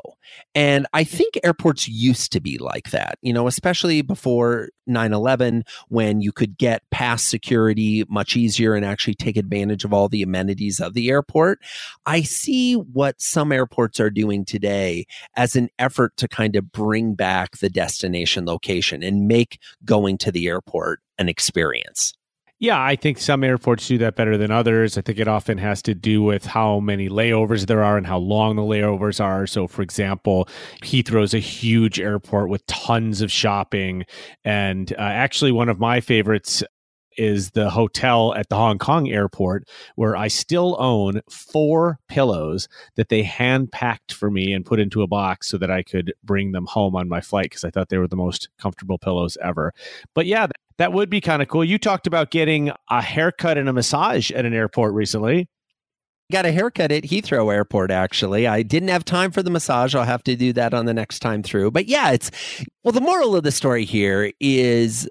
And 0.55 0.87
I 0.93 1.03
think 1.03 1.37
airports 1.43 1.87
used 1.87 2.31
to 2.31 2.39
be 2.39 2.57
like 2.57 2.91
that, 2.91 3.17
you 3.21 3.33
know, 3.33 3.47
especially 3.47 4.01
before 4.01 4.69
9 4.87 5.13
11, 5.13 5.63
when 5.89 6.21
you 6.21 6.31
could 6.31 6.57
get 6.57 6.83
past 6.91 7.29
security 7.29 8.05
much 8.09 8.35
easier 8.35 8.73
and 8.73 8.85
actually 8.85 9.15
take 9.15 9.37
advantage 9.37 9.83
of 9.83 9.93
all 9.93 10.07
the 10.07 10.21
amenities 10.21 10.79
of 10.79 10.93
the 10.93 11.09
airport. 11.09 11.59
I 12.05 12.21
see 12.21 12.75
what 12.75 13.21
some 13.21 13.51
airports 13.51 13.99
are 13.99 14.09
doing 14.09 14.45
today 14.45 15.05
as 15.35 15.55
an 15.55 15.69
effort 15.77 16.15
to 16.17 16.27
kind 16.27 16.55
of 16.55 16.71
bring 16.71 17.15
back 17.15 17.57
the 17.57 17.69
destination 17.69 18.45
location 18.45 19.03
and 19.03 19.27
make 19.27 19.59
going 19.83 20.17
to 20.19 20.31
the 20.31 20.47
airport 20.47 21.01
an 21.17 21.27
experience. 21.27 22.13
Yeah, 22.61 22.79
I 22.79 22.95
think 22.95 23.17
some 23.17 23.43
airports 23.43 23.87
do 23.87 23.97
that 23.97 24.15
better 24.15 24.37
than 24.37 24.51
others. 24.51 24.95
I 24.95 25.01
think 25.01 25.17
it 25.17 25.27
often 25.27 25.57
has 25.57 25.81
to 25.81 25.95
do 25.95 26.21
with 26.21 26.45
how 26.45 26.79
many 26.79 27.09
layovers 27.09 27.65
there 27.65 27.83
are 27.83 27.97
and 27.97 28.05
how 28.05 28.19
long 28.19 28.55
the 28.55 28.61
layovers 28.61 29.19
are. 29.19 29.47
So, 29.47 29.65
for 29.65 29.81
example, 29.81 30.47
Heathrow 30.83 31.23
is 31.23 31.33
a 31.33 31.39
huge 31.39 31.99
airport 31.99 32.49
with 32.49 32.63
tons 32.67 33.21
of 33.21 33.31
shopping. 33.31 34.05
And 34.45 34.93
uh, 34.93 34.97
actually, 34.99 35.51
one 35.51 35.69
of 35.69 35.79
my 35.79 36.01
favorites 36.01 36.63
is 37.17 37.51
the 37.51 37.69
hotel 37.69 38.33
at 38.35 38.49
the 38.49 38.55
Hong 38.55 38.77
Kong 38.77 39.09
airport 39.09 39.67
where 39.95 40.15
I 40.15 40.27
still 40.27 40.75
own 40.79 41.21
four 41.29 41.99
pillows 42.07 42.67
that 42.95 43.09
they 43.09 43.23
hand 43.23 43.71
packed 43.71 44.13
for 44.13 44.29
me 44.29 44.53
and 44.53 44.65
put 44.65 44.79
into 44.79 45.01
a 45.01 45.07
box 45.07 45.47
so 45.47 45.57
that 45.57 45.71
I 45.71 45.83
could 45.83 46.13
bring 46.23 46.51
them 46.51 46.65
home 46.65 46.95
on 46.95 47.09
my 47.09 47.21
flight 47.21 47.45
because 47.45 47.63
I 47.63 47.69
thought 47.69 47.89
they 47.89 47.97
were 47.97 48.07
the 48.07 48.15
most 48.15 48.49
comfortable 48.57 48.97
pillows 48.97 49.37
ever. 49.41 49.73
But 50.13 50.25
yeah, 50.25 50.47
that 50.77 50.93
would 50.93 51.09
be 51.09 51.21
kind 51.21 51.41
of 51.41 51.47
cool. 51.47 51.63
You 51.63 51.77
talked 51.77 52.07
about 52.07 52.31
getting 52.31 52.71
a 52.89 53.01
haircut 53.01 53.57
and 53.57 53.69
a 53.69 53.73
massage 53.73 54.31
at 54.31 54.45
an 54.45 54.53
airport 54.53 54.93
recently. 54.93 55.47
Got 56.31 56.45
a 56.45 56.51
haircut 56.51 56.93
at 56.93 57.03
Heathrow 57.03 57.53
Airport, 57.53 57.91
actually. 57.91 58.47
I 58.47 58.63
didn't 58.63 58.87
have 58.87 59.03
time 59.03 59.31
for 59.31 59.43
the 59.43 59.49
massage. 59.49 59.93
I'll 59.93 60.05
have 60.05 60.23
to 60.23 60.35
do 60.37 60.53
that 60.53 60.73
on 60.73 60.85
the 60.85 60.93
next 60.93 61.19
time 61.19 61.43
through. 61.43 61.71
But 61.71 61.87
yeah, 61.87 62.11
it's 62.11 62.31
well, 62.83 62.93
the 62.93 63.01
moral 63.01 63.35
of 63.35 63.43
the 63.43 63.51
story 63.51 63.83
here 63.83 64.31
is 64.39 65.09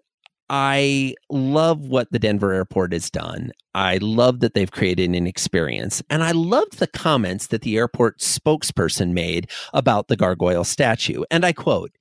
I 0.52 1.14
love 1.30 1.87
what 1.87 2.11
the 2.11 2.19
Denver 2.19 2.52
airport 2.52 2.92
has 2.92 3.09
done. 3.09 3.52
I 3.73 3.99
love 3.99 4.40
that 4.40 4.54
they've 4.54 4.71
created 4.71 5.14
an 5.14 5.28
experience. 5.28 6.02
And 6.11 6.25
I 6.25 6.33
loved 6.33 6.78
the 6.78 6.88
comments 6.88 7.47
that 7.47 7.62
the 7.62 7.78
airport 7.78 8.19
spokesperson 8.19 9.12
made 9.12 9.49
about 9.73 10.09
the 10.09 10.16
gargoyle 10.16 10.64
statue. 10.64 11.23
And 11.30 11.47
I 11.47 11.52
quote 11.52 11.92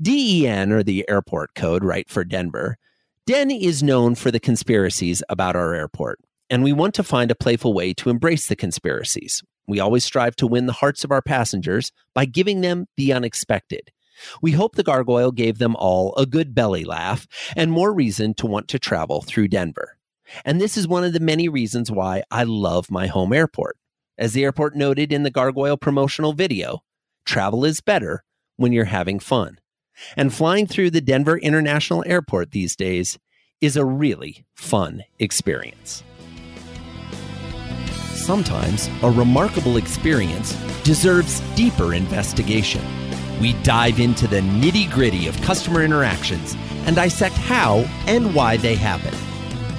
DEN, 0.00 0.70
or 0.70 0.84
the 0.84 1.04
airport 1.08 1.54
code, 1.56 1.84
right, 1.84 2.08
for 2.08 2.24
Denver, 2.24 2.78
Den 3.26 3.50
is 3.50 3.82
known 3.82 4.14
for 4.14 4.30
the 4.30 4.40
conspiracies 4.40 5.22
about 5.28 5.54
our 5.54 5.74
airport, 5.74 6.18
and 6.50 6.64
we 6.64 6.72
want 6.72 6.94
to 6.94 7.04
find 7.04 7.30
a 7.30 7.36
playful 7.36 7.72
way 7.72 7.94
to 7.94 8.10
embrace 8.10 8.46
the 8.46 8.56
conspiracies. 8.56 9.42
We 9.68 9.78
always 9.78 10.04
strive 10.04 10.34
to 10.36 10.46
win 10.46 10.66
the 10.66 10.72
hearts 10.72 11.04
of 11.04 11.12
our 11.12 11.22
passengers 11.22 11.92
by 12.14 12.24
giving 12.24 12.62
them 12.62 12.86
the 12.96 13.12
unexpected. 13.12 13.92
We 14.40 14.52
hope 14.52 14.74
the 14.74 14.82
gargoyle 14.82 15.32
gave 15.32 15.58
them 15.58 15.76
all 15.76 16.14
a 16.16 16.26
good 16.26 16.54
belly 16.54 16.84
laugh 16.84 17.26
and 17.56 17.70
more 17.70 17.92
reason 17.92 18.34
to 18.34 18.46
want 18.46 18.68
to 18.68 18.78
travel 18.78 19.22
through 19.22 19.48
Denver. 19.48 19.98
And 20.44 20.60
this 20.60 20.76
is 20.76 20.88
one 20.88 21.04
of 21.04 21.12
the 21.12 21.20
many 21.20 21.48
reasons 21.48 21.90
why 21.90 22.22
I 22.30 22.44
love 22.44 22.90
my 22.90 23.06
home 23.06 23.32
airport. 23.32 23.76
As 24.18 24.32
the 24.32 24.44
airport 24.44 24.76
noted 24.76 25.12
in 25.12 25.22
the 25.22 25.30
gargoyle 25.30 25.76
promotional 25.76 26.32
video, 26.32 26.82
travel 27.24 27.64
is 27.64 27.80
better 27.80 28.24
when 28.56 28.72
you're 28.72 28.84
having 28.86 29.18
fun. 29.18 29.58
And 30.16 30.32
flying 30.32 30.66
through 30.66 30.90
the 30.90 31.00
Denver 31.00 31.38
International 31.38 32.02
Airport 32.06 32.50
these 32.50 32.76
days 32.76 33.18
is 33.60 33.76
a 33.76 33.84
really 33.84 34.44
fun 34.54 35.04
experience. 35.18 36.02
Sometimes 38.14 38.88
a 39.02 39.10
remarkable 39.10 39.76
experience 39.76 40.54
deserves 40.84 41.40
deeper 41.54 41.94
investigation. 41.94 43.01
We 43.42 43.54
dive 43.64 43.98
into 43.98 44.28
the 44.28 44.38
nitty 44.38 44.88
gritty 44.92 45.26
of 45.26 45.36
customer 45.42 45.82
interactions 45.82 46.54
and 46.86 46.94
dissect 46.94 47.34
how 47.34 47.78
and 48.06 48.32
why 48.36 48.56
they 48.56 48.76
happen. 48.76 49.12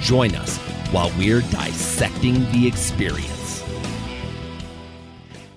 Join 0.02 0.34
us 0.34 0.58
while 0.92 1.10
we're 1.16 1.40
dissecting 1.40 2.34
the 2.52 2.68
experience. 2.68 3.64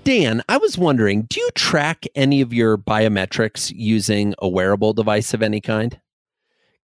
Dan, 0.05 0.41
I 0.47 0.55
was 0.55 0.77
wondering, 0.77 1.23
do 1.23 1.41
you 1.41 1.49
track 1.53 2.05
any 2.15 2.39
of 2.39 2.53
your 2.53 2.77
biometrics 2.77 3.73
using 3.75 4.33
a 4.39 4.47
wearable 4.47 4.93
device 4.93 5.33
of 5.33 5.41
any 5.41 5.59
kind? 5.59 5.99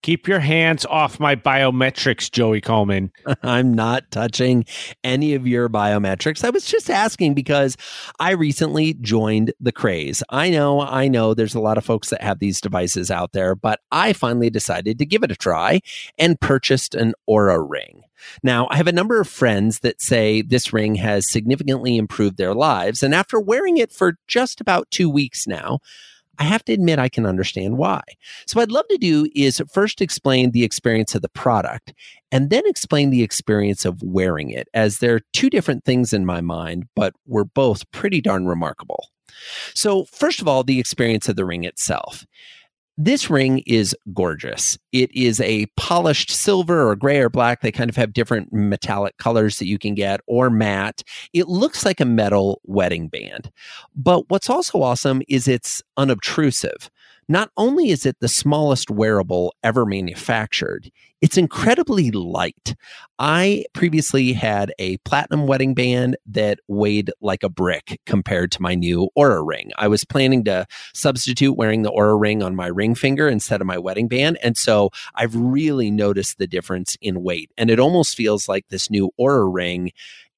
Keep 0.03 0.27
your 0.27 0.41
hands 0.41 0.86
off 0.86 1.17
my 1.17 1.33
biometrics, 1.33 2.29
Joey 2.29 2.60
Coleman. 2.60 3.10
I'm 3.41 3.74
not 3.74 4.12
touching 4.12 4.65
any 5.01 5.33
of 5.33 5.48
your 5.48 5.69
biometrics. 5.69 6.43
I 6.43 6.50
was 6.50 6.65
just 6.65 6.89
asking 6.89 7.36
because 7.36 7.77
I 8.19 8.31
recently 8.31 8.95
joined 8.95 9.53
the 9.62 9.72
craze. 9.72 10.22
I 10.29 10.50
know, 10.50 10.81
I 10.81 11.07
know 11.07 11.33
there's 11.33 11.55
a 11.55 11.62
lot 11.62 11.77
of 11.77 11.86
folks 11.86 12.10
that 12.10 12.22
have 12.22 12.39
these 12.39 12.60
devices 12.60 13.10
out 13.10 13.31
there, 13.31 13.55
but 13.55 13.79
I 13.93 14.12
finally 14.12 14.50
decided 14.50 15.00
to 15.00 15.05
give 15.05 15.24
it 15.24 15.31
a 15.31 15.38
try 15.38 15.79
and 16.17 16.39
purchased 16.39 16.95
an 16.95 17.13
Oura 17.29 17.65
ring. 17.65 18.01
Now, 18.43 18.67
I 18.72 18.75
have 18.75 18.88
a 18.88 18.91
number 18.91 19.22
of 19.22 19.29
friends 19.29 19.79
that 19.79 20.01
say 20.01 20.41
this 20.41 20.74
ring 20.74 20.95
has 20.95 21.31
significantly 21.31 21.95
improved 21.95 22.36
their 22.36 22.53
lives. 22.53 23.03
And 23.03 23.15
after 23.15 23.39
wearing 23.39 23.77
it 23.77 23.93
for 23.93 24.17
just 24.27 24.60
about 24.60 24.91
two 24.91 25.10
weeks 25.10 25.48
now, 25.48 25.79
I 26.43 26.45
have 26.45 26.65
to 26.65 26.73
admit 26.73 27.00
I 27.00 27.07
can 27.07 27.25
understand 27.25 27.77
why. 27.77 28.01
So, 28.47 28.57
what 28.57 28.63
I'd 28.63 28.71
love 28.71 28.88
to 28.89 28.97
do 28.97 29.29
is 29.33 29.62
first 29.71 30.01
explain 30.01 30.51
the 30.51 30.65
experience 30.65 31.15
of 31.15 31.21
the 31.21 31.29
product 31.29 31.93
and 32.33 32.50
then 32.50 32.63
explain 32.65 33.12
the 33.12 33.23
experience 33.23 33.85
of 33.85 34.01
wearing 34.03 34.50
it, 34.50 34.67
as 34.73 34.97
they're 34.97 35.21
two 35.31 35.50
different 35.50 35.85
things 35.85 36.12
in 36.12 36.25
my 36.25 36.41
mind, 36.41 36.89
but 36.97 37.13
we're 37.25 37.45
both 37.45 37.89
pretty 37.91 38.19
darn 38.19 38.45
remarkable. 38.45 39.07
So, 39.73 40.03
first 40.12 40.41
of 40.41 40.47
all, 40.50 40.65
the 40.65 40.81
experience 40.81 41.29
of 41.29 41.38
the 41.38 41.45
ring 41.45 41.63
itself. 41.63 42.25
This 42.97 43.27
ring 43.27 43.63
is 43.65 43.95
gorgeous. 44.13 44.77
It 44.91 45.12
is 45.15 45.41
a 45.41 45.65
polished 45.77 46.29
silver 46.29 46.88
or 46.88 46.95
gray 46.95 47.19
or 47.19 47.29
black. 47.29 47.62
They 47.62 47.71
kind 47.71 47.89
of 47.89 47.95
have 47.95 48.13
different 48.13 48.53
metallic 48.53 49.17
colors 49.17 49.57
that 49.57 49.65
you 49.65 49.79
can 49.79 49.95
get 49.95 50.21
or 50.27 50.51
matte. 50.51 51.01
It 51.33 51.47
looks 51.47 51.85
like 51.85 52.00
a 52.00 52.05
metal 52.05 52.62
wedding 52.65 53.07
band. 53.07 53.50
But 53.95 54.29
what's 54.29 54.50
also 54.50 54.83
awesome 54.83 55.23
is 55.27 55.47
it's 55.47 55.81
unobtrusive. 55.97 56.91
Not 57.27 57.51
only 57.58 57.89
is 57.89 58.06
it 58.06 58.18
the 58.20 58.27
smallest 58.27 58.89
wearable 58.89 59.53
ever 59.63 59.86
manufactured, 59.86 60.92
it's 61.22 61.38
incredibly 61.38 62.12
light. 62.12 62.75
I 63.18 63.63
previously 63.74 64.34
had 64.34 64.74
a 64.77 64.98
platinum 64.98 65.48
wedding 65.48 65.74
band 65.74 66.18
that 66.25 66.60
weighed 66.68 67.12
like 67.22 67.44
a 67.44 67.50
brick 67.50 68.01
compared 68.06 68.51
to 68.51 68.62
my 68.62 68.75
new 68.75 69.10
Oura 69.18 69.46
ring. 69.48 69.72
I 69.77 69.88
was 69.88 70.03
planning 70.03 70.44
to 70.46 70.65
substitute 70.94 71.53
wearing 71.53 71.84
the 71.84 71.92
Oura 71.92 72.20
ring 72.20 72.44
on 72.44 72.58
my 72.58 72.68
ring 72.68 72.94
finger 72.94 73.30
instead 73.30 73.62
of 73.62 73.68
my 73.68 73.77
wedding 73.77 74.10
band. 74.10 74.38
And 74.44 74.58
so 74.58 74.89
I've 75.15 75.36
really 75.36 75.92
noticed 75.92 76.39
the 76.39 76.48
difference 76.48 76.98
in 77.00 77.24
weight. 77.24 77.51
And 77.58 77.70
it 77.70 77.80
almost 77.80 78.18
feels 78.18 78.50
like 78.50 78.68
this 78.68 78.89
new 78.89 79.12
Oura 79.18 79.51
ring 79.51 79.92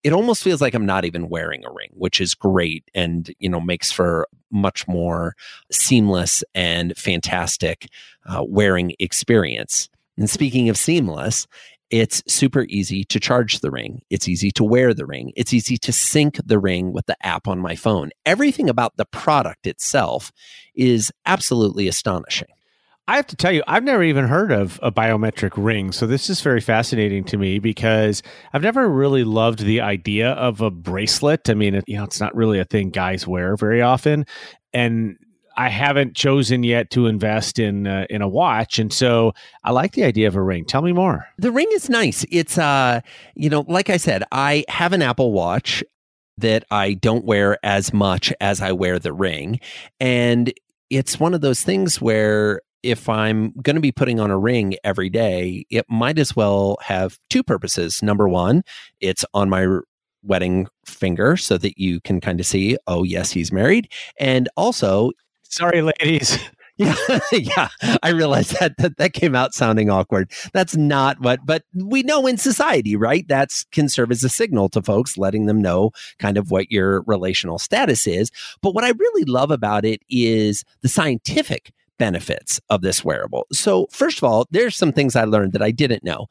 it 0.05 0.13
almost 0.13 0.43
feels 0.43 0.61
like 0.61 0.75
I'm 0.75 0.85
not 0.85 1.03
even 1.03 1.29
wearing 1.29 1.65
a 1.65 1.71
ring, 1.71 1.89
which 1.93 2.21
is 2.21 2.35
great 2.35 2.83
and 2.93 3.33
you 3.39 3.49
know 3.49 3.59
makes 3.59 3.91
for 3.91 4.27
much 4.51 4.87
more 4.87 5.35
seamless 5.71 6.43
and 6.53 6.95
fantastic 6.95 7.87
uh, 8.27 8.43
wearing 8.47 8.93
experience. 8.99 9.89
And 10.15 10.29
speaking 10.29 10.69
of 10.69 10.77
seamless, 10.77 11.47
it's 11.89 12.21
super 12.27 12.65
easy 12.69 13.03
to 13.05 13.19
charge 13.19 13.61
the 13.61 13.71
ring. 13.71 14.03
It's 14.11 14.27
easy 14.29 14.51
to 14.51 14.63
wear 14.63 14.93
the 14.93 15.07
ring. 15.07 15.33
It's 15.35 15.53
easy 15.53 15.75
to 15.77 15.91
sync 15.91 16.39
the 16.45 16.59
ring 16.59 16.93
with 16.93 17.07
the 17.07 17.17
app 17.25 17.47
on 17.47 17.57
my 17.57 17.75
phone. 17.75 18.11
Everything 18.27 18.69
about 18.69 18.97
the 18.97 19.05
product 19.05 19.65
itself 19.65 20.31
is 20.75 21.11
absolutely 21.25 21.87
astonishing. 21.87 22.47
I 23.07 23.17
have 23.17 23.27
to 23.27 23.35
tell 23.35 23.51
you, 23.51 23.61
I've 23.67 23.83
never 23.83 24.03
even 24.03 24.25
heard 24.25 24.51
of 24.51 24.79
a 24.81 24.91
biometric 24.91 25.51
ring. 25.55 25.91
So 25.91 26.07
this 26.07 26.29
is 26.29 26.41
very 26.41 26.61
fascinating 26.61 27.23
to 27.25 27.37
me 27.37 27.59
because 27.59 28.23
I've 28.51 28.63
never 28.63 28.89
really 28.89 29.23
loved 29.23 29.59
the 29.59 29.81
idea 29.81 30.31
of 30.31 30.59
a 30.61 30.71
bracelet. 30.71 31.47
I 31.49 31.53
mean, 31.53 31.75
it, 31.75 31.83
you 31.87 31.97
know, 31.97 32.03
it's 32.03 32.19
not 32.19 32.35
really 32.35 32.59
a 32.59 32.65
thing 32.65 32.89
guys 32.89 33.27
wear 33.27 33.55
very 33.55 33.81
often. 33.81 34.25
And 34.73 35.17
I 35.57 35.69
haven't 35.69 36.15
chosen 36.15 36.63
yet 36.63 36.89
to 36.91 37.05
invest 37.05 37.59
in 37.59 37.87
uh, 37.87 38.05
in 38.09 38.21
a 38.21 38.27
watch, 38.27 38.77
and 38.77 38.91
so 38.91 39.33
I 39.63 39.71
like 39.71 39.93
the 39.93 40.03
idea 40.03 40.27
of 40.27 40.35
a 40.35 40.41
ring. 40.41 40.65
Tell 40.65 40.81
me 40.81 40.91
more. 40.91 41.25
The 41.37 41.51
ring 41.51 41.69
is 41.71 41.89
nice. 41.89 42.25
It's 42.29 42.57
uh, 42.57 42.99
you 43.35 43.49
know, 43.49 43.63
like 43.67 43.89
I 43.89 43.97
said, 43.97 44.23
I 44.33 44.65
have 44.67 44.91
an 44.91 45.01
Apple 45.01 45.31
Watch 45.31 45.81
that 46.37 46.65
I 46.71 46.95
don't 46.95 47.23
wear 47.23 47.57
as 47.63 47.93
much 47.93 48.33
as 48.41 48.61
I 48.61 48.73
wear 48.73 48.99
the 48.99 49.13
ring, 49.13 49.61
and 49.99 50.53
it's 50.89 51.19
one 51.19 51.33
of 51.33 51.39
those 51.41 51.61
things 51.61 52.01
where 52.01 52.59
if 52.85 53.09
I'm 53.09 53.51
going 53.63 53.75
to 53.75 53.81
be 53.81 53.91
putting 53.91 54.19
on 54.19 54.29
a 54.29 54.37
ring 54.37 54.75
every 54.83 55.09
day, 55.09 55.65
it 55.71 55.85
might 55.89 56.19
as 56.19 56.35
well 56.35 56.77
have 56.81 57.17
two 57.31 57.41
purposes. 57.41 58.03
Number 58.03 58.29
one, 58.29 58.63
it's 59.01 59.25
on 59.33 59.49
my 59.49 59.79
wedding 60.21 60.67
finger 60.85 61.35
so 61.35 61.57
that 61.57 61.79
you 61.79 61.99
can 62.01 62.21
kind 62.21 62.39
of 62.39 62.45
see, 62.45 62.77
oh, 62.85 63.03
yes, 63.03 63.31
he's 63.31 63.51
married. 63.51 63.91
And 64.19 64.47
also, 64.55 65.11
sorry, 65.43 65.81
ladies. 65.81 66.37
Yeah, 66.77 67.19
yeah. 67.31 67.69
I 68.03 68.09
realize 68.09 68.49
that, 68.49 68.75
that 68.79 68.97
that 68.97 69.13
came 69.13 69.33
out 69.33 69.53
sounding 69.53 69.89
awkward. 69.89 70.29
That's 70.51 70.75
not 70.75 71.21
what, 71.21 71.39
but 71.45 71.63
we 71.73 72.03
know 72.03 72.27
in 72.27 72.35
society, 72.35 72.97
right? 72.97 73.25
That's 73.29 73.63
can 73.71 73.87
serve 73.87 74.11
as 74.11 74.25
a 74.25 74.29
signal 74.29 74.67
to 74.69 74.81
folks, 74.81 75.17
letting 75.17 75.45
them 75.45 75.61
know 75.61 75.91
kind 76.19 76.37
of 76.37 76.51
what 76.51 76.69
your 76.69 77.03
relational 77.03 77.59
status 77.59 78.07
is. 78.07 78.29
But 78.61 78.75
what 78.75 78.83
I 78.83 78.89
really 78.89 79.23
love 79.23 79.51
about 79.51 79.85
it 79.85 80.01
is 80.09 80.65
the 80.81 80.89
scientific 80.89 81.71
benefits 81.97 82.59
of 82.69 82.81
this 82.81 83.03
wearable. 83.03 83.47
So, 83.51 83.87
first 83.91 84.17
of 84.17 84.23
all, 84.23 84.45
there's 84.51 84.75
some 84.75 84.91
things 84.91 85.15
I 85.15 85.23
learned 85.23 85.53
that 85.53 85.61
I 85.61 85.71
didn't 85.71 86.03
know. 86.03 86.27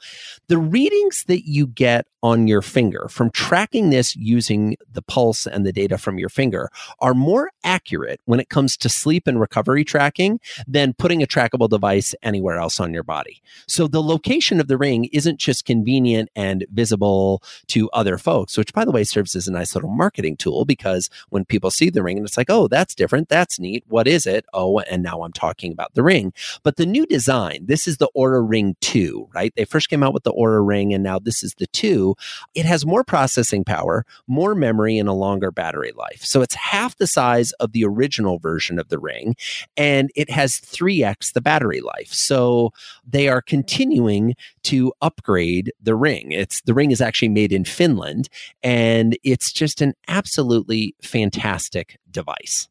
The 0.49 0.59
readings 0.59 1.25
that 1.29 1.49
you 1.49 1.67
get 1.67 2.07
on 2.23 2.49
your 2.49 2.63
finger 2.63 3.07
from 3.11 3.31
tracking 3.31 3.91
this 3.91 4.17
using 4.17 4.77
the 4.91 5.03
pulse 5.03 5.47
and 5.47 5.67
the 5.67 5.73
data 5.73 5.99
from 5.99 6.19
your 6.19 6.29
finger 6.29 6.71
are 7.01 7.13
more 7.13 7.51
accurate 7.65 8.21
when 8.25 8.41
it 8.41 8.49
comes 8.49 8.77
to 8.79 8.89
sleep 8.89 9.27
and 9.27 9.39
recovery 9.39 9.85
tracking 9.85 10.41
than 10.67 10.95
putting 10.95 11.23
a 11.23 11.27
trackable 11.27 11.69
device 11.69 12.15
anywhere 12.23 12.59
else 12.59 12.81
on 12.81 12.95
your 12.95 13.03
body. 13.03 13.43
So, 13.67 13.87
the 13.87 14.03
location 14.03 14.61
of 14.61 14.69
the 14.69 14.79
ring 14.79 15.07
isn't 15.13 15.39
just 15.39 15.65
convenient 15.65 16.31
and 16.37 16.67
visible 16.73 17.43
to 17.69 17.91
other 17.91 18.19
folks, 18.19 18.57
which, 18.57 18.73
by 18.73 18.85
the 18.85 18.93
way, 18.93 19.05
serves 19.05 19.37
as 19.37 19.49
a 19.49 19.53
nice 19.53 19.75
little 19.75 19.91
marketing 19.91 20.37
tool 20.37 20.65
because 20.65 21.11
when 21.31 21.45
people 21.45 21.71
see 21.71 21.91
the 21.91 22.03
ring 22.03 22.19
and 22.19 22.27
it's 22.27 22.37
like, 22.37 22.51
oh, 22.51 22.69
that's 22.69 22.95
different, 22.95 23.29
that's 23.29 23.59
neat, 23.59 23.85
what 23.89 24.07
is 24.07 24.27
it? 24.27 24.45
Oh, 24.53 24.79
and 24.81 25.03
now 25.03 25.23
I'm 25.23 25.33
talking 25.33 25.54
talking 25.55 25.73
about 25.73 25.95
the 25.95 26.03
ring. 26.03 26.33
But 26.63 26.77
the 26.77 26.87
new 26.87 27.07
design, 27.07 27.67
this 27.67 27.87
is 27.87 27.99
the 27.99 28.11
Oura 28.17 28.45
Ring 28.47 28.77
2, 28.81 29.29
right? 29.35 29.53
They 29.57 29.65
first 29.65 29.89
came 29.89 30.03
out 30.03 30.13
with 30.13 30.25
the 30.25 30.33
Oura 30.33 30.67
Ring 30.67 30.93
and 30.93 31.03
now 31.03 31.19
this 31.19 31.43
is 31.43 31.55
the 31.55 31.67
2. 31.69 32.15
It 32.55 32.67
has 32.67 32.85
more 32.85 33.05
processing 33.05 33.65
power, 33.65 34.05
more 34.27 34.55
memory, 34.55 34.99
and 34.99 35.09
a 35.09 35.13
longer 35.13 35.51
battery 35.51 35.93
life. 35.97 36.23
So 36.23 36.43
it's 36.43 36.55
half 36.55 36.97
the 36.97 37.07
size 37.07 37.53
of 37.53 37.73
the 37.73 37.85
original 37.85 38.39
version 38.39 38.79
of 38.79 38.89
the 38.89 38.99
ring 38.99 39.37
and 39.77 40.11
it 40.17 40.31
has 40.31 40.61
3x 40.61 41.33
the 41.33 41.41
battery 41.41 41.81
life. 41.81 42.13
So 42.13 42.73
they 43.07 43.29
are 43.29 43.43
continuing 43.43 44.35
to 44.65 44.93
upgrade 45.01 45.73
the 45.81 45.95
ring. 45.95 46.33
It's 46.33 46.63
the 46.63 46.75
ring 46.75 46.91
is 46.91 47.01
actually 47.01 47.29
made 47.29 47.53
in 47.53 47.65
Finland 47.65 48.29
and 48.63 49.17
it's 49.23 49.53
just 49.53 49.81
an 49.81 49.95
absolutely 50.09 50.95
fantastic 51.03 51.99
device. 52.11 52.69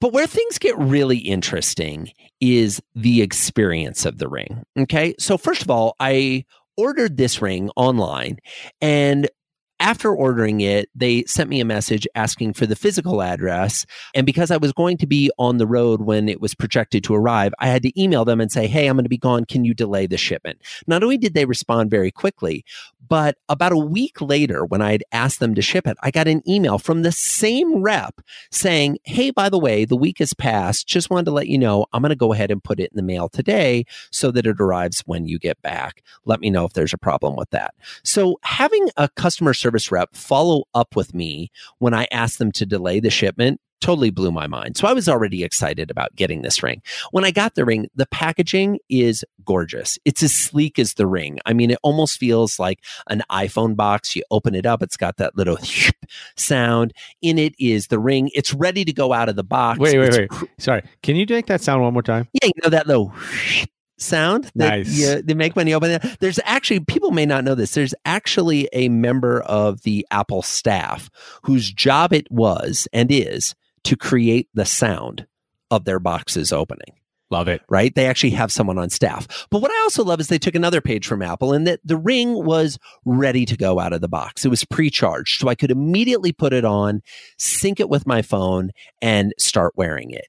But 0.00 0.12
where 0.12 0.26
things 0.26 0.58
get 0.58 0.78
really 0.78 1.18
interesting 1.18 2.12
is 2.40 2.80
the 2.94 3.20
experience 3.22 4.06
of 4.06 4.18
the 4.18 4.28
ring. 4.28 4.62
Okay. 4.78 5.14
So, 5.18 5.36
first 5.36 5.62
of 5.62 5.70
all, 5.70 5.96
I 5.98 6.44
ordered 6.76 7.16
this 7.16 7.42
ring 7.42 7.70
online 7.76 8.38
and 8.80 9.28
after 9.80 10.14
ordering 10.14 10.60
it, 10.60 10.88
they 10.94 11.24
sent 11.24 11.48
me 11.48 11.60
a 11.60 11.64
message 11.64 12.06
asking 12.14 12.54
for 12.54 12.66
the 12.66 12.76
physical 12.76 13.22
address. 13.22 13.86
And 14.14 14.26
because 14.26 14.50
I 14.50 14.56
was 14.56 14.72
going 14.72 14.96
to 14.98 15.06
be 15.06 15.30
on 15.38 15.58
the 15.58 15.66
road 15.66 16.02
when 16.02 16.28
it 16.28 16.40
was 16.40 16.54
projected 16.54 17.04
to 17.04 17.14
arrive, 17.14 17.52
I 17.58 17.68
had 17.68 17.82
to 17.82 18.00
email 18.00 18.24
them 18.24 18.40
and 18.40 18.50
say, 18.50 18.66
Hey, 18.66 18.86
I'm 18.86 18.96
going 18.96 19.04
to 19.04 19.08
be 19.08 19.18
gone. 19.18 19.44
Can 19.44 19.64
you 19.64 19.74
delay 19.74 20.06
the 20.06 20.16
shipment? 20.16 20.60
Not 20.86 21.02
only 21.02 21.16
did 21.16 21.34
they 21.34 21.44
respond 21.44 21.90
very 21.90 22.10
quickly, 22.10 22.64
but 23.08 23.36
about 23.48 23.72
a 23.72 23.78
week 23.78 24.20
later, 24.20 24.64
when 24.64 24.82
I 24.82 24.92
had 24.92 25.04
asked 25.12 25.40
them 25.40 25.54
to 25.54 25.62
ship 25.62 25.86
it, 25.86 25.96
I 26.02 26.10
got 26.10 26.28
an 26.28 26.42
email 26.48 26.78
from 26.78 27.02
the 27.02 27.12
same 27.12 27.80
rep 27.80 28.20
saying, 28.50 28.98
Hey, 29.04 29.30
by 29.30 29.48
the 29.48 29.58
way, 29.58 29.84
the 29.84 29.96
week 29.96 30.18
has 30.18 30.34
passed. 30.34 30.88
Just 30.88 31.08
wanted 31.08 31.26
to 31.26 31.30
let 31.30 31.48
you 31.48 31.58
know 31.58 31.86
I'm 31.92 32.02
going 32.02 32.10
to 32.10 32.16
go 32.16 32.32
ahead 32.32 32.50
and 32.50 32.62
put 32.62 32.80
it 32.80 32.90
in 32.90 32.96
the 32.96 33.02
mail 33.02 33.28
today 33.28 33.84
so 34.10 34.30
that 34.32 34.46
it 34.46 34.60
arrives 34.60 35.02
when 35.06 35.26
you 35.26 35.38
get 35.38 35.60
back. 35.62 36.02
Let 36.24 36.40
me 36.40 36.50
know 36.50 36.64
if 36.64 36.72
there's 36.72 36.92
a 36.92 36.98
problem 36.98 37.36
with 37.36 37.50
that. 37.50 37.74
So 38.02 38.38
having 38.42 38.88
a 38.96 39.08
customer 39.08 39.54
service 39.54 39.67
rep 39.90 40.14
follow 40.14 40.64
up 40.74 40.96
with 40.96 41.14
me 41.14 41.50
when 41.78 41.94
I 41.94 42.06
asked 42.10 42.38
them 42.38 42.52
to 42.52 42.66
delay 42.66 43.00
the 43.00 43.10
shipment 43.10 43.60
totally 43.80 44.10
blew 44.10 44.32
my 44.32 44.46
mind. 44.46 44.76
So 44.76 44.86
I 44.86 44.92
was 44.92 45.08
already 45.08 45.44
excited 45.44 45.90
about 45.90 46.14
getting 46.16 46.42
this 46.42 46.62
ring. 46.62 46.82
When 47.10 47.24
I 47.24 47.30
got 47.30 47.54
the 47.54 47.64
ring, 47.64 47.88
the 47.94 48.06
packaging 48.06 48.78
is 48.88 49.24
gorgeous. 49.44 49.98
It's 50.04 50.22
as 50.22 50.34
sleek 50.34 50.78
as 50.78 50.94
the 50.94 51.06
ring. 51.06 51.38
I 51.46 51.52
mean, 51.52 51.70
it 51.70 51.78
almost 51.82 52.18
feels 52.18 52.58
like 52.58 52.80
an 53.08 53.22
iPhone 53.30 53.76
box. 53.76 54.16
You 54.16 54.22
open 54.30 54.54
it 54.54 54.66
up, 54.66 54.82
it's 54.82 54.96
got 54.96 55.16
that 55.18 55.36
little 55.36 55.58
sound. 56.36 56.92
In 57.22 57.38
it 57.38 57.54
is 57.58 57.88
the 57.88 57.98
ring. 57.98 58.30
It's 58.34 58.52
ready 58.52 58.84
to 58.84 58.92
go 58.92 59.12
out 59.12 59.28
of 59.28 59.36
the 59.36 59.44
box. 59.44 59.78
Wait, 59.78 59.98
wait, 59.98 60.08
it's 60.08 60.18
wait. 60.18 60.50
Sorry. 60.58 60.82
Can 61.02 61.16
you 61.16 61.26
make 61.28 61.46
that 61.46 61.60
sound 61.60 61.82
one 61.82 61.92
more 61.92 62.02
time? 62.02 62.28
Yeah, 62.42 62.46
you 62.46 62.62
know 62.62 62.70
that 62.70 62.86
little 62.86 63.12
sound 63.98 64.50
that 64.54 64.78
Nice. 64.78 64.98
you, 64.98 65.22
they 65.22 65.34
make 65.34 65.56
when 65.56 65.66
you 65.66 65.74
open 65.74 65.90
it. 65.90 66.02
There's 66.20 66.40
actually 66.44 66.80
people 66.80 67.10
may 67.10 67.26
not 67.26 67.44
know 67.44 67.54
this. 67.54 67.72
There's 67.72 67.94
actually 68.04 68.68
a 68.72 68.88
member 68.88 69.40
of 69.42 69.82
the 69.82 70.06
Apple 70.10 70.42
staff 70.42 71.10
whose 71.42 71.72
job 71.72 72.12
it 72.12 72.30
was 72.30 72.88
and 72.92 73.10
is 73.10 73.54
to 73.84 73.96
create 73.96 74.48
the 74.54 74.64
sound 74.64 75.26
of 75.70 75.84
their 75.84 75.98
boxes 76.00 76.52
opening 76.52 76.94
Love 77.30 77.46
it. 77.48 77.60
right? 77.68 77.94
They 77.94 78.06
actually 78.06 78.30
have 78.30 78.50
someone 78.50 78.78
on 78.78 78.88
staff. 78.88 79.46
But 79.50 79.60
what 79.60 79.70
I 79.70 79.78
also 79.82 80.02
love 80.02 80.18
is 80.18 80.28
they 80.28 80.38
took 80.38 80.54
another 80.54 80.80
page 80.80 81.06
from 81.06 81.20
Apple 81.20 81.52
and 81.52 81.66
that 81.66 81.80
the 81.84 81.96
ring 81.98 82.42
was 82.44 82.78
ready 83.04 83.44
to 83.44 83.54
go 83.56 83.78
out 83.78 83.92
of 83.92 84.00
the 84.00 84.08
box. 84.08 84.46
It 84.46 84.48
was 84.48 84.64
pre-charged. 84.64 85.38
So 85.40 85.48
I 85.48 85.54
could 85.54 85.70
immediately 85.70 86.32
put 86.32 86.54
it 86.54 86.64
on, 86.64 87.02
sync 87.36 87.80
it 87.80 87.90
with 87.90 88.06
my 88.06 88.22
phone 88.22 88.70
and 89.02 89.34
start 89.38 89.74
wearing 89.76 90.10
it. 90.10 90.26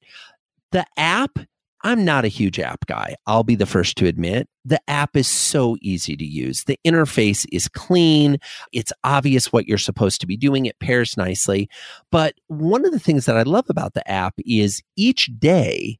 The 0.74 0.86
app, 0.98 1.40
I'm 1.84 2.04
not 2.04 2.26
a 2.26 2.30
huge 2.30 2.60
app 2.60 2.86
guy. 2.88 3.16
I'll 3.26 3.44
be 3.44 3.56
the 3.56 3.66
first 3.66 3.98
to 3.98 4.06
admit. 4.06 4.48
The 4.66 4.82
app 4.90 5.16
is 5.16 5.28
so 5.28 5.78
easy 5.82 6.18
to 6.18 6.26
use. 6.26 6.66
The 6.66 6.80
interface 6.86 7.46
is 7.52 7.68
clean. 7.68 8.38
It's 8.74 8.92
obvious 9.04 9.54
what 9.54 9.68
you're 9.68 9.78
supposed 9.78 10.20
to 10.22 10.28
be 10.28 10.36
doing. 10.36 10.66
It 10.66 10.80
pairs 10.80 11.16
nicely. 11.16 11.70
But 12.12 12.36
one 12.48 12.86
of 12.86 12.92
the 12.92 13.00
things 13.00 13.26
that 13.26 13.38
I 13.38 13.44
love 13.44 13.66
about 13.70 13.94
the 13.94 14.10
app 14.10 14.36
is 14.46 14.82
each 14.98 15.30
day 15.40 16.00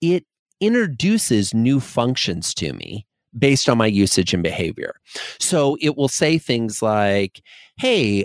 it 0.00 0.24
introduces 0.60 1.54
new 1.54 1.80
functions 1.80 2.54
to 2.54 2.72
me 2.72 3.06
based 3.38 3.68
on 3.68 3.78
my 3.78 3.86
usage 3.86 4.32
and 4.32 4.42
behavior. 4.42 4.96
So 5.38 5.76
it 5.80 5.96
will 5.96 6.08
say 6.08 6.38
things 6.38 6.82
like, 6.82 7.42
hey, 7.76 8.24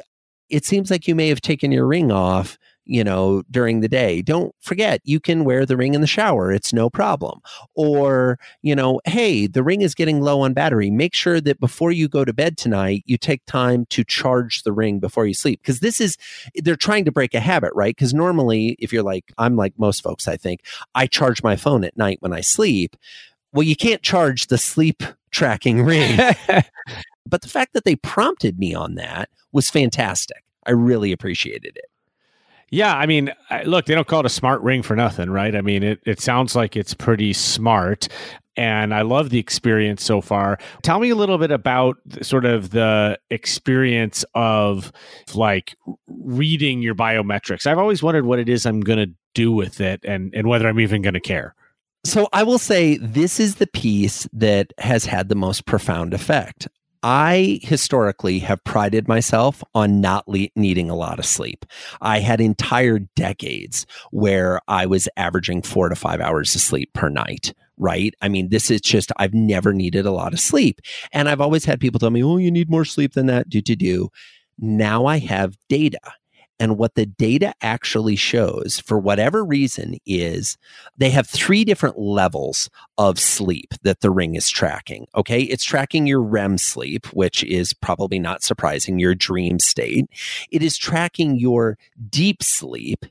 it 0.50 0.66
seems 0.66 0.90
like 0.90 1.08
you 1.08 1.16
may 1.16 1.28
have 1.30 1.42
taken 1.42 1.72
your 1.72 1.86
ring 1.86 2.12
off, 2.12 2.58
you 2.86 3.04
know, 3.04 3.44
during 3.50 3.80
the 3.80 3.88
day. 3.88 4.22
Don't 4.22 4.54
forget, 4.60 5.02
you 5.04 5.20
can 5.20 5.46
wear 5.46 5.66
the 5.66 5.78
ring 5.78 5.94
in 5.94 6.02
the 6.02 6.08
shower. 6.08 6.52
It's 6.52 6.74
no 6.74 6.90
problem. 6.90 7.42
Or, 7.76 8.38
you 8.62 8.76
know, 8.76 9.00
hey, 9.06 9.48
the 9.48 9.64
ring 9.64 9.82
is 9.82 9.96
getting 9.96 10.22
low 10.22 10.42
on 10.42 10.54
battery. 10.54 10.90
Make 10.90 11.14
sure 11.14 11.40
that 11.42 11.60
before 11.60 11.92
you 11.92 12.08
go 12.08 12.26
to 12.26 12.34
bed 12.34 12.58
tonight, 12.58 13.04
you 13.06 13.18
take 13.18 13.46
time 13.46 13.86
to 13.90 14.04
charge 14.04 14.64
the 14.64 14.72
ring 14.72 15.00
before 15.00 15.26
you 15.26 15.34
sleep. 15.34 15.62
Because 15.62 15.80
this 15.80 16.02
is, 16.02 16.18
they're 16.56 16.76
trying 16.76 17.06
to 17.06 17.12
break 17.12 17.34
a 17.34 17.40
habit, 17.40 17.72
right? 17.74 17.96
Because 17.96 18.14
normally, 18.14 18.76
if 18.80 18.92
you're 18.92 19.04
like, 19.04 19.32
I'm 19.38 19.56
like 19.56 19.74
most 19.78 20.04
folks, 20.04 20.28
I 20.28 20.38
think, 20.38 20.62
I 20.96 21.08
charge 21.08 21.44
my 21.44 21.56
phone 21.56 21.84
at 21.84 21.98
night 21.98 22.18
when 22.20 22.34
I 22.34 22.42
sleep. 22.42 22.96
Well, 23.54 23.64
you 23.64 23.76
can't 23.76 24.02
charge 24.02 24.48
the 24.48 24.58
sleep 24.58 25.04
tracking 25.32 25.84
ring. 25.84 26.18
but 27.26 27.42
the 27.42 27.50
fact 27.50 27.74
that 27.74 27.86
they 27.86 27.96
prompted 27.96 28.60
me 28.60 28.74
on 28.74 28.96
that 28.96 29.30
was 29.52 29.70
fantastic. 29.70 30.44
I 30.66 30.72
really 30.72 31.12
appreciated 31.12 31.78
it. 31.78 31.86
Yeah, 32.70 32.96
I 32.96 33.06
mean, 33.06 33.32
look, 33.66 33.86
they 33.86 33.96
don't 33.96 34.08
call 34.08 34.22
it 34.22 34.26
a 34.26 34.30
smart 34.30 34.62
ring 34.62 34.82
for 34.82 34.96
nothing, 34.96 35.30
right? 35.30 35.56
I 35.56 35.62
mean, 35.62 35.84
it, 35.84 36.00
it 36.06 36.20
sounds 36.20 36.56
like 36.56 36.76
it's 36.76 36.94
pretty 36.94 37.34
smart. 37.34 38.08
And 38.56 38.94
I 38.94 39.02
love 39.02 39.32
the 39.32 39.40
experience 39.40 40.04
so 40.04 40.22
far. 40.22 40.60
Tell 40.84 41.00
me 41.00 41.10
a 41.10 41.16
little 41.16 41.40
bit 41.40 41.50
about 41.50 41.98
sort 42.22 42.46
of 42.46 42.70
the 42.70 43.20
experience 43.32 44.24
of 44.36 44.92
like 45.34 45.76
reading 46.08 46.82
your 46.82 46.94
biometrics. 46.94 47.66
I've 47.66 47.80
always 47.80 48.04
wondered 48.04 48.26
what 48.26 48.40
it 48.40 48.50
is 48.50 48.66
I'm 48.66 48.82
going 48.82 49.00
to 49.00 49.14
do 49.34 49.52
with 49.52 49.82
it 49.82 50.02
and, 50.04 50.32
and 50.36 50.48
whether 50.48 50.68
I'm 50.68 50.80
even 50.80 51.02
going 51.02 51.16
to 51.16 51.20
care. 51.20 51.56
So 52.06 52.28
I 52.34 52.44
will 52.44 52.60
say 52.60 52.98
this 52.98 53.40
is 53.40 53.56
the 53.56 53.68
piece 53.68 54.28
that 54.34 54.74
has 54.78 55.06
had 55.06 55.30
the 55.30 55.36
most 55.36 55.66
profound 55.66 56.14
effect. 56.14 56.68
I 57.04 57.60
historically 57.62 58.40
have 58.40 58.64
prided 58.64 59.08
myself 59.08 59.62
on 59.76 60.00
not 60.00 60.28
le- 60.28 60.48
needing 60.56 60.90
a 60.90 60.96
lot 60.96 61.20
of 61.20 61.26
sleep. 61.26 61.66
I 62.02 62.20
had 62.20 62.40
entire 62.40 63.00
decades 63.00 63.86
where 64.12 64.62
I 64.70 64.86
was 64.86 65.10
averaging 65.18 65.64
four 65.64 65.90
to 65.90 65.96
five 65.96 66.22
hours 66.22 66.56
of 66.56 66.62
sleep 66.62 66.94
per 66.94 67.10
night. 67.10 67.54
Right. 67.78 68.14
I 68.22 68.30
mean, 68.30 68.50
this 68.50 68.72
is 68.72 68.82
just, 68.82 69.12
I've 69.18 69.34
never 69.34 69.74
needed 69.74 70.06
a 70.06 70.12
lot 70.12 70.32
of 70.32 70.40
sleep. 70.40 70.80
And 71.12 71.28
I've 71.28 71.42
always 71.42 71.66
had 71.66 71.80
people 71.80 72.00
tell 72.00 72.12
me, 72.12 72.24
oh, 72.24 72.38
you 72.38 72.52
need 72.52 72.70
more 72.70 72.86
sleep 72.86 73.14
than 73.14 73.26
that. 73.26 73.50
Do, 73.50 73.62
do, 73.62 73.76
do. 73.76 74.10
Now 74.60 75.06
I 75.06 75.18
have 75.20 75.58
data. 75.68 76.00
And 76.64 76.78
what 76.78 76.96
the 76.96 77.06
data 77.06 77.54
actually 77.62 78.16
shows, 78.16 78.80
for 78.80 78.98
whatever 78.98 79.44
reason, 79.44 79.98
is 80.06 80.58
they 80.98 81.10
have 81.10 81.28
three 81.28 81.66
different 81.66 82.00
levels 82.00 82.70
of 82.98 83.20
sleep 83.20 83.74
that 83.82 84.00
the 84.00 84.10
ring 84.10 84.36
is 84.36 84.50
tracking. 84.50 85.08
Okay. 85.14 85.42
It's 85.42 85.66
tracking 85.66 86.08
your 86.08 86.22
REM 86.22 86.58
sleep, 86.58 87.08
which 87.08 87.44
is 87.44 87.74
probably 87.74 88.18
not 88.18 88.44
surprising, 88.44 88.98
your 88.98 89.14
dream 89.14 89.60
state. 89.60 90.06
It 90.52 90.64
is 90.64 90.78
tracking 90.78 91.38
your 91.38 91.78
deep 92.10 92.42
sleep. 92.42 93.06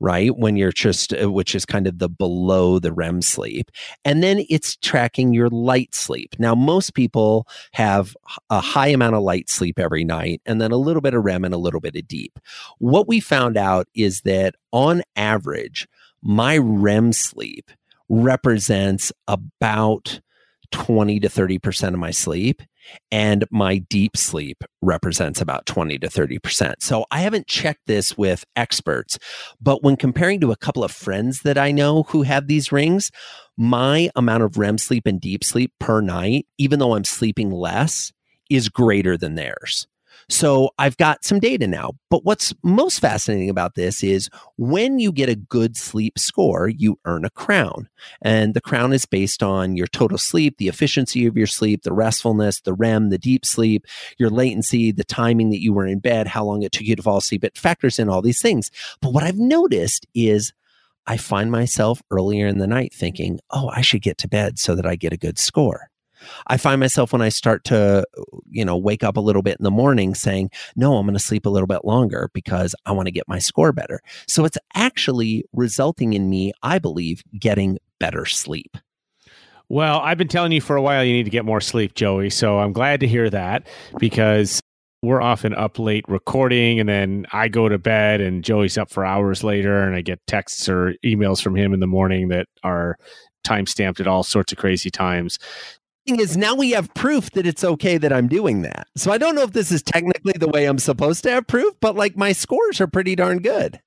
Right 0.00 0.36
when 0.36 0.56
you're 0.56 0.72
just, 0.72 1.12
uh, 1.14 1.30
which 1.30 1.54
is 1.54 1.64
kind 1.64 1.86
of 1.86 1.98
the 1.98 2.08
below 2.08 2.78
the 2.78 2.92
REM 2.92 3.22
sleep. 3.22 3.70
And 4.04 4.22
then 4.22 4.44
it's 4.48 4.76
tracking 4.76 5.32
your 5.32 5.48
light 5.48 5.94
sleep. 5.94 6.36
Now, 6.38 6.54
most 6.54 6.94
people 6.94 7.46
have 7.72 8.16
a 8.50 8.60
high 8.60 8.88
amount 8.88 9.16
of 9.16 9.22
light 9.22 9.48
sleep 9.48 9.78
every 9.78 10.04
night 10.04 10.40
and 10.46 10.60
then 10.60 10.72
a 10.72 10.76
little 10.76 11.02
bit 11.02 11.14
of 11.14 11.24
REM 11.24 11.44
and 11.44 11.54
a 11.54 11.58
little 11.58 11.80
bit 11.80 11.96
of 11.96 12.06
deep. 12.08 12.38
What 12.78 13.08
we 13.08 13.20
found 13.20 13.56
out 13.56 13.88
is 13.94 14.22
that 14.22 14.54
on 14.72 15.02
average, 15.16 15.88
my 16.22 16.58
REM 16.58 17.12
sleep 17.12 17.70
represents 18.08 19.12
about 19.26 20.20
20 20.70 21.20
to 21.20 21.28
30% 21.28 21.88
of 21.88 21.98
my 21.98 22.10
sleep 22.10 22.62
and 23.10 23.44
my 23.50 23.78
deep 23.78 24.16
sleep 24.16 24.62
represents 24.82 25.40
about 25.40 25.66
20 25.66 25.98
to 25.98 26.08
30%. 26.08 26.74
So 26.80 27.06
I 27.10 27.20
haven't 27.20 27.46
checked 27.46 27.86
this 27.86 28.16
with 28.16 28.44
experts, 28.56 29.18
but 29.60 29.82
when 29.82 29.96
comparing 29.96 30.40
to 30.40 30.52
a 30.52 30.56
couple 30.56 30.84
of 30.84 30.90
friends 30.90 31.42
that 31.42 31.58
I 31.58 31.72
know 31.72 32.04
who 32.04 32.22
have 32.22 32.46
these 32.46 32.72
rings, 32.72 33.10
my 33.56 34.10
amount 34.14 34.42
of 34.42 34.58
REM 34.58 34.78
sleep 34.78 35.06
and 35.06 35.20
deep 35.20 35.42
sleep 35.44 35.72
per 35.78 36.00
night, 36.00 36.46
even 36.58 36.78
though 36.78 36.94
I'm 36.94 37.04
sleeping 37.04 37.50
less, 37.50 38.12
is 38.48 38.68
greater 38.68 39.16
than 39.16 39.34
theirs. 39.34 39.86
So 40.28 40.70
I've 40.78 40.96
got 40.96 41.24
some 41.24 41.40
data 41.40 41.66
now. 41.66 41.92
But 42.10 42.24
what's 42.24 42.54
most 42.62 43.00
fascinating 43.00 43.50
about 43.50 43.74
this 43.74 44.02
is 44.02 44.28
when 44.56 44.98
you 44.98 45.12
get 45.12 45.28
a 45.28 45.36
good 45.36 45.76
sleep 45.76 46.18
score, 46.18 46.68
you 46.68 46.98
earn 47.04 47.24
a 47.24 47.30
crown. 47.30 47.88
And 48.22 48.54
the 48.54 48.60
crown 48.60 48.92
is 48.92 49.06
based 49.06 49.42
on 49.42 49.76
your 49.76 49.86
total 49.86 50.18
sleep, 50.18 50.56
the 50.58 50.68
efficiency 50.68 51.26
of 51.26 51.36
your 51.36 51.46
sleep, 51.46 51.82
the 51.82 51.92
restfulness, 51.92 52.60
the 52.60 52.74
REM, 52.74 53.10
the 53.10 53.18
deep 53.18 53.44
sleep, 53.44 53.86
your 54.18 54.30
latency, 54.30 54.92
the 54.92 55.04
timing 55.04 55.50
that 55.50 55.62
you 55.62 55.72
were 55.72 55.86
in 55.86 55.98
bed, 55.98 56.26
how 56.26 56.44
long 56.44 56.62
it 56.62 56.72
took 56.72 56.86
you 56.86 56.96
to 56.96 57.02
fall 57.02 57.18
asleep. 57.18 57.44
It 57.44 57.56
factors 57.56 57.98
in 57.98 58.08
all 58.08 58.22
these 58.22 58.42
things. 58.42 58.70
But 59.00 59.12
what 59.12 59.24
I've 59.24 59.38
noticed 59.38 60.06
is 60.14 60.52
I 61.06 61.16
find 61.16 61.50
myself 61.50 62.02
earlier 62.10 62.46
in 62.46 62.58
the 62.58 62.66
night 62.66 62.92
thinking, 62.92 63.40
oh, 63.50 63.70
I 63.70 63.80
should 63.80 64.02
get 64.02 64.18
to 64.18 64.28
bed 64.28 64.58
so 64.58 64.74
that 64.74 64.86
I 64.86 64.94
get 64.94 65.12
a 65.12 65.16
good 65.16 65.38
score. 65.38 65.90
I 66.46 66.56
find 66.56 66.80
myself 66.80 67.12
when 67.12 67.22
I 67.22 67.28
start 67.28 67.64
to, 67.64 68.04
you 68.50 68.64
know, 68.64 68.76
wake 68.76 69.04
up 69.04 69.16
a 69.16 69.20
little 69.20 69.42
bit 69.42 69.58
in 69.58 69.64
the 69.64 69.70
morning 69.70 70.14
saying, 70.14 70.50
no, 70.76 70.96
I'm 70.96 71.06
going 71.06 71.14
to 71.14 71.22
sleep 71.22 71.46
a 71.46 71.50
little 71.50 71.66
bit 71.66 71.84
longer 71.84 72.30
because 72.32 72.74
I 72.86 72.92
want 72.92 73.06
to 73.06 73.12
get 73.12 73.28
my 73.28 73.38
score 73.38 73.72
better. 73.72 74.00
So 74.26 74.44
it's 74.44 74.58
actually 74.74 75.44
resulting 75.52 76.12
in 76.12 76.28
me, 76.30 76.52
I 76.62 76.78
believe, 76.78 77.22
getting 77.38 77.78
better 77.98 78.26
sleep. 78.26 78.76
Well, 79.70 80.00
I've 80.00 80.16
been 80.16 80.28
telling 80.28 80.52
you 80.52 80.62
for 80.62 80.76
a 80.76 80.82
while 80.82 81.04
you 81.04 81.12
need 81.12 81.24
to 81.24 81.30
get 81.30 81.44
more 81.44 81.60
sleep, 81.60 81.94
Joey. 81.94 82.30
So 82.30 82.58
I'm 82.58 82.72
glad 82.72 83.00
to 83.00 83.06
hear 83.06 83.28
that 83.28 83.66
because 83.98 84.62
we're 85.02 85.20
often 85.20 85.54
up 85.54 85.78
late 85.78 86.04
recording 86.08 86.80
and 86.80 86.88
then 86.88 87.26
I 87.32 87.48
go 87.48 87.68
to 87.68 87.78
bed 87.78 88.20
and 88.20 88.42
Joey's 88.42 88.76
up 88.76 88.90
for 88.90 89.04
hours 89.04 89.44
later 89.44 89.82
and 89.82 89.94
I 89.94 90.00
get 90.00 90.26
texts 90.26 90.68
or 90.68 90.94
emails 91.04 91.40
from 91.40 91.54
him 91.54 91.72
in 91.72 91.80
the 91.80 91.86
morning 91.86 92.28
that 92.28 92.46
are 92.64 92.96
time 93.44 93.66
stamped 93.66 94.00
at 94.00 94.06
all 94.06 94.24
sorts 94.24 94.52
of 94.52 94.58
crazy 94.58 94.90
times. 94.90 95.38
Thing 96.08 96.20
is, 96.20 96.38
now 96.38 96.54
we 96.54 96.70
have 96.70 96.92
proof 96.94 97.32
that 97.32 97.46
it's 97.46 97.62
okay 97.62 97.98
that 97.98 98.14
I'm 98.14 98.28
doing 98.28 98.62
that. 98.62 98.88
So 98.96 99.12
I 99.12 99.18
don't 99.18 99.34
know 99.34 99.42
if 99.42 99.52
this 99.52 99.70
is 99.70 99.82
technically 99.82 100.32
the 100.38 100.48
way 100.48 100.64
I'm 100.64 100.78
supposed 100.78 101.22
to 101.24 101.30
have 101.30 101.46
proof, 101.46 101.74
but 101.80 101.96
like 101.96 102.16
my 102.16 102.32
scores 102.32 102.80
are 102.80 102.86
pretty 102.86 103.14
darn 103.14 103.40
good. 103.40 103.78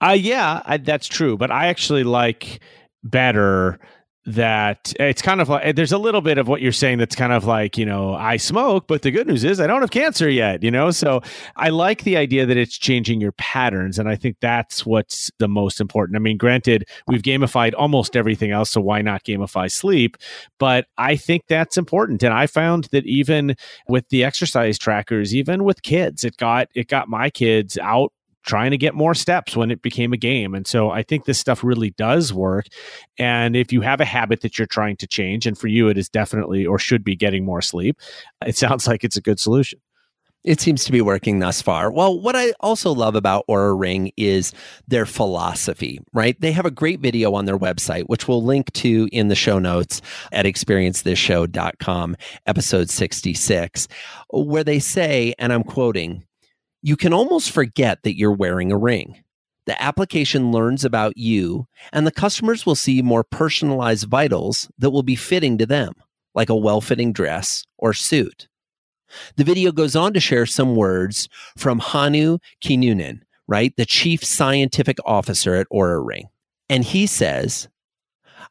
Uh 0.00 0.16
yeah, 0.18 0.62
I, 0.64 0.78
that's 0.78 1.06
true, 1.06 1.36
but 1.36 1.50
I 1.50 1.66
actually 1.66 2.02
like 2.02 2.60
better 3.04 3.78
that 4.26 4.92
it's 5.00 5.22
kind 5.22 5.40
of 5.40 5.48
like 5.48 5.64
eh, 5.64 5.72
there's 5.72 5.92
a 5.92 5.98
little 5.98 6.20
bit 6.20 6.36
of 6.36 6.46
what 6.46 6.60
you're 6.60 6.72
saying 6.72 6.98
that's 6.98 7.16
kind 7.16 7.32
of 7.32 7.46
like 7.46 7.78
you 7.78 7.86
know 7.86 8.14
I 8.14 8.36
smoke 8.36 8.86
but 8.86 9.00
the 9.00 9.10
good 9.10 9.26
news 9.26 9.44
is 9.44 9.60
I 9.60 9.66
don't 9.66 9.80
have 9.80 9.90
cancer 9.90 10.28
yet 10.28 10.62
you 10.62 10.70
know? 10.70 10.90
So 10.90 11.22
I 11.56 11.70
like 11.70 12.04
the 12.04 12.18
idea 12.18 12.44
that 12.44 12.56
it's 12.56 12.76
changing 12.76 13.20
your 13.20 13.32
patterns 13.32 13.98
and 13.98 14.10
I 14.10 14.16
think 14.16 14.36
that's 14.40 14.84
what's 14.84 15.30
the 15.38 15.48
most 15.48 15.80
important. 15.80 16.16
I 16.16 16.18
mean 16.18 16.36
granted 16.36 16.86
we've 17.06 17.22
gamified 17.22 17.72
almost 17.78 18.14
everything 18.14 18.50
else 18.50 18.70
so 18.70 18.80
why 18.82 19.00
not 19.00 19.24
gamify 19.24 19.70
sleep? 19.70 20.18
But 20.58 20.86
I 20.98 21.16
think 21.16 21.44
that's 21.48 21.78
important 21.78 22.22
and 22.22 22.34
I 22.34 22.46
found 22.46 22.88
that 22.92 23.06
even 23.06 23.56
with 23.88 24.06
the 24.10 24.22
exercise 24.22 24.78
trackers 24.78 25.34
even 25.34 25.64
with 25.64 25.82
kids 25.82 26.24
it 26.24 26.36
got 26.36 26.68
it 26.74 26.88
got 26.88 27.08
my 27.08 27.30
kids 27.30 27.78
out 27.78 28.12
trying 28.44 28.70
to 28.70 28.78
get 28.78 28.94
more 28.94 29.14
steps 29.14 29.56
when 29.56 29.70
it 29.70 29.82
became 29.82 30.12
a 30.12 30.16
game. 30.16 30.54
And 30.54 30.66
so 30.66 30.90
I 30.90 31.02
think 31.02 31.24
this 31.24 31.38
stuff 31.38 31.62
really 31.62 31.90
does 31.90 32.32
work. 32.32 32.66
And 33.18 33.56
if 33.56 33.72
you 33.72 33.80
have 33.82 34.00
a 34.00 34.04
habit 34.04 34.40
that 34.40 34.58
you're 34.58 34.66
trying 34.66 34.96
to 34.96 35.06
change, 35.06 35.46
and 35.46 35.56
for 35.58 35.68
you, 35.68 35.88
it 35.88 35.98
is 35.98 36.08
definitely 36.08 36.66
or 36.66 36.78
should 36.78 37.04
be 37.04 37.16
getting 37.16 37.44
more 37.44 37.62
sleep, 37.62 37.98
it 38.46 38.56
sounds 38.56 38.86
like 38.86 39.04
it's 39.04 39.16
a 39.16 39.22
good 39.22 39.38
solution. 39.40 39.80
It 40.42 40.58
seems 40.58 40.84
to 40.84 40.92
be 40.92 41.02
working 41.02 41.38
thus 41.38 41.60
far. 41.60 41.90
Well, 41.90 42.18
what 42.18 42.34
I 42.34 42.54
also 42.60 42.94
love 42.94 43.14
about 43.14 43.46
Oura 43.46 43.78
Ring 43.78 44.10
is 44.16 44.54
their 44.88 45.04
philosophy, 45.04 46.00
right? 46.14 46.40
They 46.40 46.52
have 46.52 46.64
a 46.64 46.70
great 46.70 47.00
video 47.00 47.34
on 47.34 47.44
their 47.44 47.58
website, 47.58 48.04
which 48.04 48.26
we'll 48.26 48.42
link 48.42 48.72
to 48.72 49.06
in 49.12 49.28
the 49.28 49.34
show 49.34 49.58
notes 49.58 50.00
at 50.32 50.46
experiencethisshow.com, 50.46 52.16
episode 52.46 52.88
66, 52.88 53.88
where 54.30 54.64
they 54.64 54.78
say, 54.78 55.34
and 55.38 55.52
I'm 55.52 55.62
quoting, 55.62 56.24
you 56.82 56.96
can 56.96 57.12
almost 57.12 57.50
forget 57.50 58.02
that 58.02 58.16
you're 58.16 58.32
wearing 58.32 58.72
a 58.72 58.78
ring. 58.78 59.22
The 59.66 59.80
application 59.80 60.52
learns 60.52 60.84
about 60.84 61.16
you, 61.16 61.66
and 61.92 62.06
the 62.06 62.12
customers 62.12 62.64
will 62.64 62.74
see 62.74 63.02
more 63.02 63.22
personalized 63.22 64.08
vitals 64.08 64.68
that 64.78 64.90
will 64.90 65.02
be 65.02 65.16
fitting 65.16 65.58
to 65.58 65.66
them, 65.66 65.92
like 66.34 66.48
a 66.48 66.56
well 66.56 66.80
fitting 66.80 67.12
dress 67.12 67.64
or 67.78 67.92
suit. 67.92 68.48
The 69.36 69.44
video 69.44 69.72
goes 69.72 69.96
on 69.96 70.12
to 70.14 70.20
share 70.20 70.46
some 70.46 70.76
words 70.76 71.28
from 71.56 71.80
Hannu 71.80 72.38
Kinnunen, 72.62 73.20
right? 73.46 73.74
The 73.76 73.84
chief 73.84 74.24
scientific 74.24 74.98
officer 75.04 75.54
at 75.54 75.68
Oura 75.72 76.04
Ring. 76.04 76.28
And 76.68 76.84
he 76.84 77.06
says, 77.06 77.68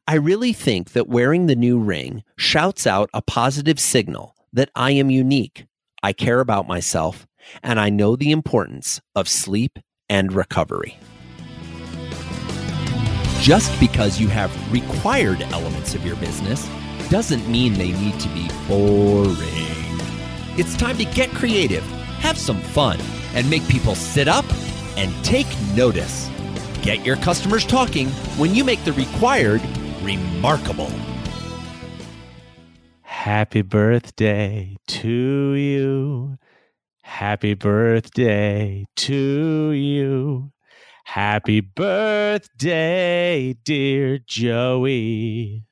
I 0.07 0.15
really 0.15 0.53
think 0.53 0.91
that 0.91 1.07
wearing 1.07 1.45
the 1.45 1.55
new 1.55 1.79
ring 1.79 2.23
shouts 2.37 2.85
out 2.85 3.09
a 3.13 3.21
positive 3.21 3.79
signal 3.79 4.35
that 4.51 4.69
I 4.75 4.91
am 4.91 5.09
unique, 5.09 5.65
I 6.03 6.13
care 6.13 6.39
about 6.39 6.67
myself, 6.67 7.27
and 7.63 7.79
I 7.79 7.89
know 7.89 8.15
the 8.15 8.31
importance 8.31 9.01
of 9.15 9.27
sleep 9.27 9.79
and 10.09 10.33
recovery. 10.33 10.97
Just 13.39 13.79
because 13.79 14.19
you 14.19 14.27
have 14.27 14.51
required 14.71 15.41
elements 15.51 15.95
of 15.95 16.05
your 16.05 16.17
business 16.17 16.69
doesn't 17.09 17.47
mean 17.49 17.73
they 17.73 17.93
need 17.93 18.19
to 18.19 18.29
be 18.29 18.49
boring. 18.67 19.35
It's 20.57 20.75
time 20.75 20.97
to 20.97 21.05
get 21.05 21.29
creative, 21.29 21.83
have 22.19 22.37
some 22.37 22.59
fun, 22.59 22.99
and 23.33 23.49
make 23.49 23.65
people 23.67 23.95
sit 23.95 24.27
up 24.27 24.45
and 24.97 25.13
take 25.23 25.47
notice. 25.73 26.29
Get 26.81 27.05
your 27.05 27.15
customers 27.15 27.65
talking 27.65 28.09
when 28.37 28.53
you 28.53 28.63
make 28.63 28.83
the 28.83 28.93
required 28.93 29.61
remarkable. 30.01 30.91
Happy 33.01 33.61
birthday 33.61 34.77
to 34.87 35.53
you. 35.53 36.37
Happy 37.09 37.55
birthday 37.55 38.85
to 38.95 39.71
you. 39.71 40.51
Happy 41.05 41.59
birthday, 41.59 43.55
dear 43.65 44.19
Joey. 44.19 45.65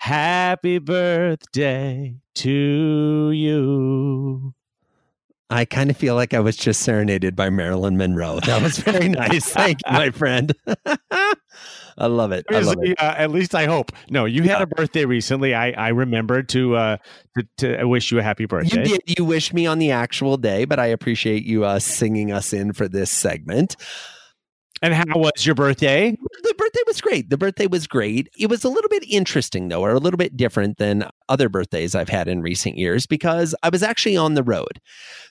Happy 0.00 0.78
birthday 0.78 2.16
to 2.34 3.30
you. 3.30 4.54
I 5.48 5.64
kind 5.64 5.88
of 5.88 5.96
feel 5.96 6.16
like 6.16 6.34
I 6.34 6.40
was 6.40 6.56
just 6.56 6.82
serenaded 6.82 7.36
by 7.36 7.48
Marilyn 7.48 7.96
Monroe. 7.96 8.40
That 8.40 8.60
was 8.60 8.78
very 8.78 9.08
nice. 9.10 9.50
Thank 9.50 9.78
you, 9.86 9.92
my 9.92 10.10
friend. 10.10 10.52
I 11.98 12.06
love 12.06 12.32
it. 12.32 12.46
I 12.50 12.60
love 12.60 12.76
it. 12.80 12.98
Uh, 13.00 13.14
at 13.16 13.30
least 13.30 13.54
I 13.54 13.66
hope. 13.66 13.92
No, 14.10 14.24
you 14.24 14.42
had 14.44 14.62
a 14.62 14.66
birthday 14.66 15.04
recently. 15.04 15.54
I 15.54 15.70
I 15.70 15.88
remembered 15.88 16.48
to 16.50 16.76
uh 16.76 16.96
to, 17.36 17.46
to 17.58 17.84
wish 17.84 18.10
you 18.10 18.18
a 18.18 18.22
happy 18.22 18.46
birthday. 18.46 18.78
You 18.78 18.84
did. 18.84 19.00
You 19.18 19.24
wished 19.24 19.54
me 19.54 19.66
on 19.66 19.78
the 19.78 19.90
actual 19.90 20.36
day, 20.36 20.64
but 20.64 20.78
I 20.78 20.86
appreciate 20.86 21.44
you 21.44 21.64
uh, 21.64 21.78
singing 21.78 22.32
us 22.32 22.52
in 22.52 22.72
for 22.72 22.88
this 22.88 23.10
segment. 23.10 23.76
And 24.82 24.92
how 24.92 25.04
was 25.14 25.46
your 25.46 25.54
birthday? 25.54 26.16
The 26.42 26.54
birthday 26.58 26.80
was 26.88 27.00
great. 27.00 27.30
The 27.30 27.38
birthday 27.38 27.68
was 27.68 27.86
great. 27.86 28.28
It 28.36 28.50
was 28.50 28.64
a 28.64 28.68
little 28.68 28.88
bit 28.88 29.04
interesting, 29.08 29.68
though, 29.68 29.80
or 29.80 29.92
a 29.92 30.00
little 30.00 30.18
bit 30.18 30.36
different 30.36 30.78
than 30.78 31.08
other 31.28 31.48
birthdays 31.48 31.94
I've 31.94 32.08
had 32.08 32.26
in 32.26 32.42
recent 32.42 32.76
years 32.76 33.06
because 33.06 33.54
I 33.62 33.68
was 33.68 33.84
actually 33.84 34.16
on 34.16 34.34
the 34.34 34.42
road. 34.42 34.80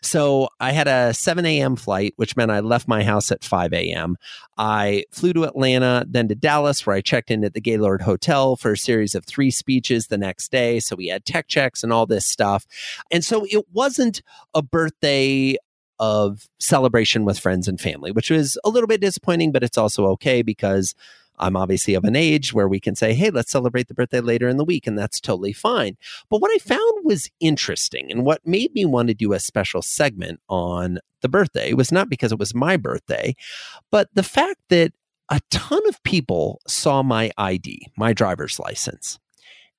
So 0.02 0.48
I 0.62 0.72
had 0.72 0.88
a 0.88 1.14
7 1.14 1.46
a.m. 1.46 1.76
flight, 1.76 2.14
which 2.16 2.38
meant 2.38 2.50
I 2.50 2.62
left 2.62 2.88
my 2.88 3.04
house 3.04 3.30
at 3.30 3.44
5 3.44 3.74
a.m. 3.74 4.16
I 4.58 5.04
flew 5.12 5.34
to 5.34 5.44
Atlanta, 5.44 6.06
then 6.08 6.30
to 6.30 6.36
Dallas, 6.36 6.86
where 6.86 6.96
I 6.96 7.02
checked 7.02 7.30
in 7.30 7.44
at 7.44 7.54
the 7.54 7.62
Gaylord 7.62 8.04
Hotel 8.04 8.56
for 8.56 8.72
a 8.72 8.78
series 8.78 9.16
of 9.16 9.26
three 9.26 9.52
speeches 9.52 10.08
the 10.08 10.18
next 10.18 10.50
day. 10.50 10.80
So 10.80 10.96
we 10.96 11.08
had 11.08 11.26
tech 11.26 11.50
checks 11.50 11.84
and 11.84 11.92
all 11.92 12.06
this 12.06 12.26
stuff. 12.26 12.66
And 13.12 13.24
so 13.24 13.46
it 13.50 13.66
wasn't 13.74 14.22
a 14.54 14.62
birthday 14.62 15.58
of 16.02 16.50
celebration 16.60 17.24
with 17.24 17.40
friends 17.40 17.68
and 17.68 17.80
family, 17.80 18.12
which 18.12 18.32
was 18.32 18.58
a 18.66 18.70
little 18.70 18.88
bit 18.88 19.00
disappointing, 19.00 19.52
but 19.52 19.64
it's 19.64 19.78
also 19.78 20.08
okay 20.08 20.42
because 20.42 20.96
I'm 21.38 21.56
obviously 21.56 21.94
of 21.94 22.04
an 22.04 22.16
age 22.16 22.54
where 22.54 22.68
we 22.68 22.80
can 22.80 22.96
say, 22.96 23.14
hey, 23.14 23.30
let's 23.30 23.52
celebrate 23.52 23.88
the 23.88 23.94
birthday 23.94 24.20
later 24.20 24.50
in 24.50 24.58
the 24.58 24.66
week, 24.66 24.88
and 24.88 24.98
that's 24.98 25.20
totally 25.20 25.54
fine. 25.54 25.98
But 26.28 26.42
what 26.42 26.52
I 26.52 26.58
found 26.58 27.06
was 27.06 27.30
interesting 27.40 28.12
and 28.12 28.26
what 28.26 28.46
made 28.46 28.74
me 28.74 28.84
want 28.84 29.10
to 29.10 29.14
do 29.14 29.32
a 29.34 29.40
special 29.40 29.84
segment 29.84 30.40
on 30.50 30.98
the 31.22 31.30
birthday 31.30 31.74
was 31.74 31.92
not 31.92 32.10
because 32.10 32.32
it 32.32 32.40
was 32.40 32.56
my 32.56 32.78
birthday, 32.78 33.36
but 33.92 34.10
the 34.16 34.24
fact 34.24 34.60
that 34.70 34.94
a 35.30 35.40
ton 35.52 35.82
of 35.88 36.02
people 36.04 36.62
saw 36.68 37.04
my 37.04 37.32
ID, 37.38 37.88
my 37.96 38.12
driver's 38.12 38.60
license. 38.60 39.20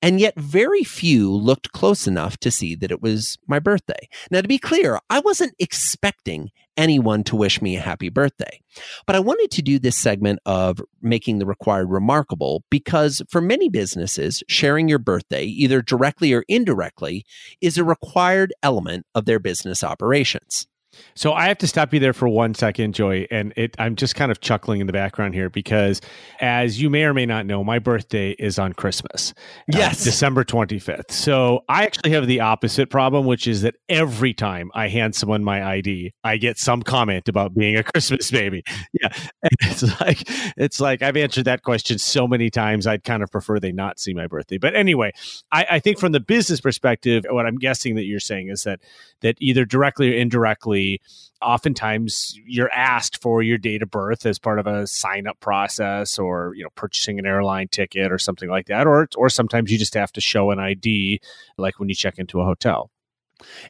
And 0.02 0.18
yet, 0.18 0.34
very 0.36 0.82
few 0.82 1.32
looked 1.32 1.70
close 1.72 2.08
enough 2.08 2.36
to 2.38 2.50
see 2.50 2.74
that 2.74 2.90
it 2.90 3.00
was 3.00 3.38
my 3.46 3.60
birthday. 3.60 4.08
Now, 4.30 4.40
to 4.40 4.48
be 4.48 4.58
clear, 4.58 4.98
I 5.08 5.20
wasn't 5.20 5.54
expecting 5.60 6.50
anyone 6.76 7.22
to 7.24 7.36
wish 7.36 7.62
me 7.62 7.76
a 7.76 7.80
happy 7.80 8.08
birthday. 8.08 8.60
But 9.06 9.14
I 9.14 9.20
wanted 9.20 9.50
to 9.52 9.62
do 9.62 9.78
this 9.78 9.96
segment 9.96 10.40
of 10.44 10.80
making 11.00 11.38
the 11.38 11.46
required 11.46 11.90
remarkable 11.90 12.64
because 12.70 13.22
for 13.30 13.40
many 13.40 13.68
businesses, 13.68 14.42
sharing 14.48 14.88
your 14.88 14.98
birthday, 14.98 15.44
either 15.44 15.82
directly 15.82 16.32
or 16.32 16.44
indirectly, 16.48 17.24
is 17.60 17.78
a 17.78 17.84
required 17.84 18.52
element 18.62 19.06
of 19.14 19.24
their 19.24 19.38
business 19.38 19.84
operations. 19.84 20.66
So 21.14 21.32
I 21.32 21.46
have 21.48 21.58
to 21.58 21.66
stop 21.66 21.92
you 21.92 22.00
there 22.00 22.12
for 22.12 22.28
one 22.28 22.54
second, 22.54 22.94
Joy, 22.94 23.26
and 23.30 23.52
it, 23.56 23.74
I'm 23.78 23.96
just 23.96 24.14
kind 24.14 24.30
of 24.30 24.40
chuckling 24.40 24.80
in 24.80 24.86
the 24.86 24.92
background 24.92 25.34
here 25.34 25.50
because, 25.50 26.00
as 26.40 26.80
you 26.80 26.90
may 26.90 27.04
or 27.04 27.14
may 27.14 27.26
not 27.26 27.46
know, 27.46 27.62
my 27.64 27.78
birthday 27.78 28.30
is 28.32 28.58
on 28.58 28.72
Christmas. 28.72 29.32
Uh, 29.72 29.78
yes, 29.78 30.02
uh, 30.02 30.04
December 30.04 30.44
25th. 30.44 31.10
So 31.10 31.64
I 31.68 31.84
actually 31.84 32.10
have 32.12 32.26
the 32.26 32.40
opposite 32.40 32.90
problem, 32.90 33.26
which 33.26 33.46
is 33.46 33.62
that 33.62 33.76
every 33.88 34.34
time 34.34 34.70
I 34.74 34.88
hand 34.88 35.14
someone 35.14 35.44
my 35.44 35.64
ID, 35.64 36.12
I 36.24 36.36
get 36.36 36.58
some 36.58 36.82
comment 36.82 37.28
about 37.28 37.54
being 37.54 37.76
a 37.76 37.82
Christmas 37.92 38.30
baby. 38.30 38.62
Yeah, 38.92 39.08
and 39.42 39.52
it's 39.62 40.00
like 40.00 40.22
it's 40.56 40.80
like 40.80 41.02
I've 41.02 41.16
answered 41.16 41.44
that 41.44 41.62
question 41.62 41.98
so 41.98 42.26
many 42.26 42.50
times. 42.50 42.86
I'd 42.86 43.04
kind 43.04 43.22
of 43.22 43.30
prefer 43.30 43.58
they 43.58 43.72
not 43.72 43.98
see 43.98 44.14
my 44.14 44.26
birthday. 44.26 44.58
But 44.58 44.74
anyway, 44.74 45.12
I, 45.50 45.66
I 45.72 45.78
think 45.78 45.98
from 45.98 46.12
the 46.12 46.20
business 46.20 46.60
perspective, 46.60 47.24
what 47.28 47.46
I'm 47.46 47.56
guessing 47.56 47.94
that 47.96 48.04
you're 48.04 48.20
saying 48.20 48.48
is 48.48 48.62
that 48.62 48.80
that 49.20 49.36
either 49.40 49.64
directly 49.64 50.10
or 50.10 50.16
indirectly 50.18 50.81
oftentimes 51.42 52.38
you're 52.46 52.70
asked 52.72 53.20
for 53.20 53.42
your 53.42 53.58
date 53.58 53.82
of 53.82 53.90
birth 53.90 54.24
as 54.26 54.38
part 54.38 54.58
of 54.58 54.66
a 54.66 54.86
sign 54.86 55.26
up 55.26 55.38
process 55.40 56.18
or 56.18 56.52
you 56.56 56.62
know 56.62 56.70
purchasing 56.74 57.18
an 57.18 57.26
airline 57.26 57.68
ticket 57.68 58.12
or 58.12 58.18
something 58.18 58.48
like 58.48 58.66
that 58.66 58.86
or 58.86 59.08
or 59.16 59.28
sometimes 59.28 59.70
you 59.70 59.78
just 59.78 59.94
have 59.94 60.12
to 60.12 60.20
show 60.20 60.50
an 60.50 60.58
ID 60.58 61.20
like 61.58 61.78
when 61.78 61.88
you 61.88 61.94
check 61.94 62.18
into 62.18 62.40
a 62.40 62.44
hotel 62.44 62.90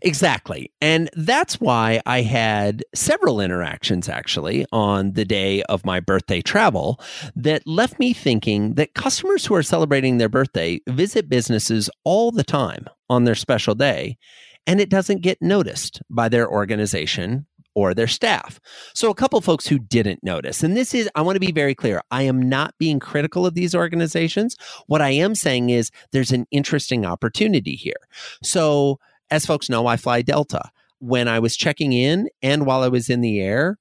Exactly. 0.03 0.70
And 0.81 1.09
that's 1.14 1.61
why 1.61 2.01
I 2.07 2.22
had 2.22 2.85
several 2.94 3.40
interactions 3.40 4.09
actually 4.09 4.66
on 4.72 5.12
the 5.12 5.25
day 5.25 5.62
of 5.64 5.85
my 5.85 6.01
birthday 6.01 6.42
travel 6.42 7.01
that 7.37 7.66
left 7.66 7.98
me 7.98 8.12
thinking 8.12 8.75
that 8.75 8.94
customers 8.94 9.46
who 9.46 9.55
are 9.55 9.62
celebrating 9.62 10.18
their 10.18 10.29
birthday 10.29 10.81
visit 10.88 11.29
businesses 11.29 11.88
all 12.05 12.31
the 12.31 12.44
time 12.44 12.87
on 13.09 13.25
their 13.25 13.35
special 13.35 13.75
day 13.75 14.18
and 14.66 14.81
it 14.81 14.88
doesn't 14.88 15.22
get 15.22 15.40
noticed 15.40 16.03
by 16.11 16.29
their 16.29 16.48
organization 16.48 17.46
or 17.75 17.94
their 17.94 18.07
staff. 18.07 18.61
So, 18.94 19.11
a 19.11 19.14
couple 19.14 19.40
folks 19.40 19.66
who 19.66 19.79
didn't 19.79 20.22
notice, 20.22 20.62
and 20.62 20.77
this 20.77 20.94
is, 20.94 21.09
I 21.14 21.22
want 21.22 21.37
to 21.37 21.40
be 21.40 21.53
very 21.53 21.75
clear, 21.75 22.03
I 22.11 22.22
am 22.22 22.40
not 22.40 22.75
being 22.79 23.01
critical 23.01 23.46
of 23.46 23.55
these 23.55 23.75
organizations. 23.75 24.57
What 24.87 25.03
I 25.03 25.11
am 25.11 25.35
saying 25.35 25.70
is 25.70 25.90
there's 26.12 26.33
an 26.33 26.46
interesting 26.51 27.07
opportunity 27.07 27.75
here. 27.75 27.94
So, 28.42 28.98
as 29.31 29.46
folks 29.46 29.70
know, 29.70 29.87
I 29.87 29.96
fly 29.96 30.22
Delta. 30.22 30.70
When 30.98 31.27
I 31.27 31.40
was 31.40 31.57
checking 31.57 31.92
in 31.92 32.29
and 32.42 32.64
while 32.66 32.83
I 32.83 32.88
was 32.88 33.11
in 33.11 33.22
the 33.22 33.40
air, 33.40 33.79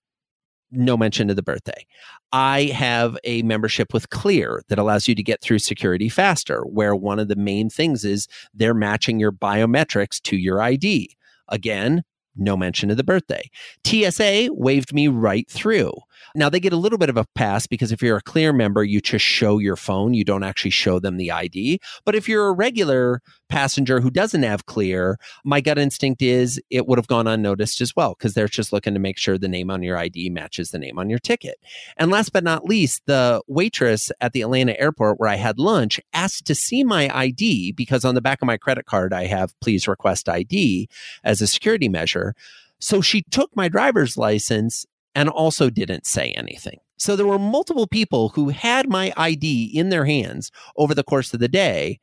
no 0.71 0.97
mention 0.97 1.29
of 1.29 1.35
the 1.35 1.43
birthday. 1.43 1.85
I 2.31 2.63
have 2.65 3.17
a 3.23 3.41
membership 3.43 3.93
with 3.93 4.09
Clear 4.09 4.61
that 4.69 4.79
allows 4.79 5.07
you 5.07 5.15
to 5.15 5.23
get 5.23 5.41
through 5.41 5.59
security 5.59 6.09
faster, 6.09 6.61
where 6.61 6.95
one 6.95 7.19
of 7.19 7.27
the 7.27 7.35
main 7.35 7.69
things 7.69 8.05
is 8.05 8.27
they're 8.53 8.73
matching 8.73 9.19
your 9.19 9.31
biometrics 9.31 10.21
to 10.23 10.37
your 10.37 10.61
ID. 10.61 11.15
Again, 11.49 12.03
no 12.35 12.55
mention 12.55 12.89
of 12.89 12.97
the 12.97 13.03
birthday. 13.03 13.49
TSA 13.85 14.49
waved 14.51 14.93
me 14.93 15.07
right 15.07 15.49
through. 15.49 15.91
Now 16.35 16.49
they 16.49 16.59
get 16.59 16.73
a 16.73 16.77
little 16.77 16.97
bit 16.97 17.09
of 17.09 17.17
a 17.17 17.25
pass 17.35 17.67
because 17.67 17.91
if 17.91 18.01
you're 18.01 18.17
a 18.17 18.21
clear 18.21 18.53
member, 18.53 18.83
you 18.83 19.01
just 19.01 19.25
show 19.25 19.57
your 19.57 19.75
phone. 19.75 20.13
You 20.13 20.23
don't 20.23 20.43
actually 20.43 20.71
show 20.71 20.99
them 20.99 21.17
the 21.17 21.31
ID. 21.31 21.79
But 22.05 22.15
if 22.15 22.29
you're 22.29 22.47
a 22.47 22.53
regular 22.53 23.21
passenger 23.51 23.99
who 23.99 24.09
doesn't 24.09 24.43
have 24.43 24.65
clear, 24.65 25.19
my 25.43 25.61
gut 25.61 25.77
instinct 25.77 26.21
is 26.21 26.59
it 26.69 26.87
would 26.87 26.97
have 26.97 27.07
gone 27.07 27.27
unnoticed 27.27 27.81
as 27.81 27.95
well 27.95 28.15
because 28.17 28.33
they're 28.33 28.47
just 28.47 28.73
looking 28.73 28.93
to 28.93 28.99
make 28.99 29.17
sure 29.17 29.37
the 29.37 29.47
name 29.47 29.69
on 29.69 29.83
your 29.83 29.97
ID 29.97 30.29
matches 30.29 30.71
the 30.71 30.79
name 30.79 30.97
on 30.97 31.09
your 31.09 31.19
ticket. 31.19 31.59
And 31.97 32.09
last 32.09 32.33
but 32.33 32.43
not 32.43 32.65
least, 32.65 33.03
the 33.05 33.41
waitress 33.47 34.11
at 34.21 34.33
the 34.33 34.41
Atlanta 34.41 34.79
airport 34.79 35.19
where 35.19 35.29
I 35.29 35.35
had 35.35 35.59
lunch 35.59 35.99
asked 36.13 36.45
to 36.45 36.55
see 36.55 36.83
my 36.83 37.15
ID 37.15 37.73
because 37.73 38.05
on 38.05 38.15
the 38.15 38.21
back 38.21 38.41
of 38.41 38.47
my 38.47 38.57
credit 38.57 38.85
card, 38.85 39.13
I 39.13 39.25
have 39.25 39.53
please 39.59 39.87
request 39.87 40.29
ID 40.29 40.89
as 41.23 41.41
a 41.41 41.47
security 41.47 41.89
measure. 41.89 42.33
So 42.79 43.01
she 43.01 43.21
took 43.23 43.55
my 43.55 43.67
driver's 43.67 44.17
license 44.17 44.85
and 45.13 45.29
also 45.29 45.69
didn't 45.69 46.05
say 46.05 46.31
anything. 46.31 46.79
So 46.97 47.15
there 47.15 47.27
were 47.27 47.39
multiple 47.39 47.87
people 47.87 48.29
who 48.29 48.49
had 48.49 48.87
my 48.87 49.11
ID 49.17 49.71
in 49.73 49.89
their 49.89 50.05
hands 50.05 50.51
over 50.77 50.93
the 50.93 51.03
course 51.03 51.33
of 51.33 51.39
the 51.39 51.47
day, 51.47 51.99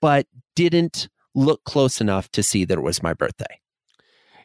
but 0.00 0.26
didn't 0.54 1.08
look 1.34 1.64
close 1.64 2.00
enough 2.00 2.30
to 2.32 2.42
see 2.42 2.64
that 2.64 2.78
it 2.78 2.82
was 2.82 3.02
my 3.02 3.14
birthday. 3.14 3.60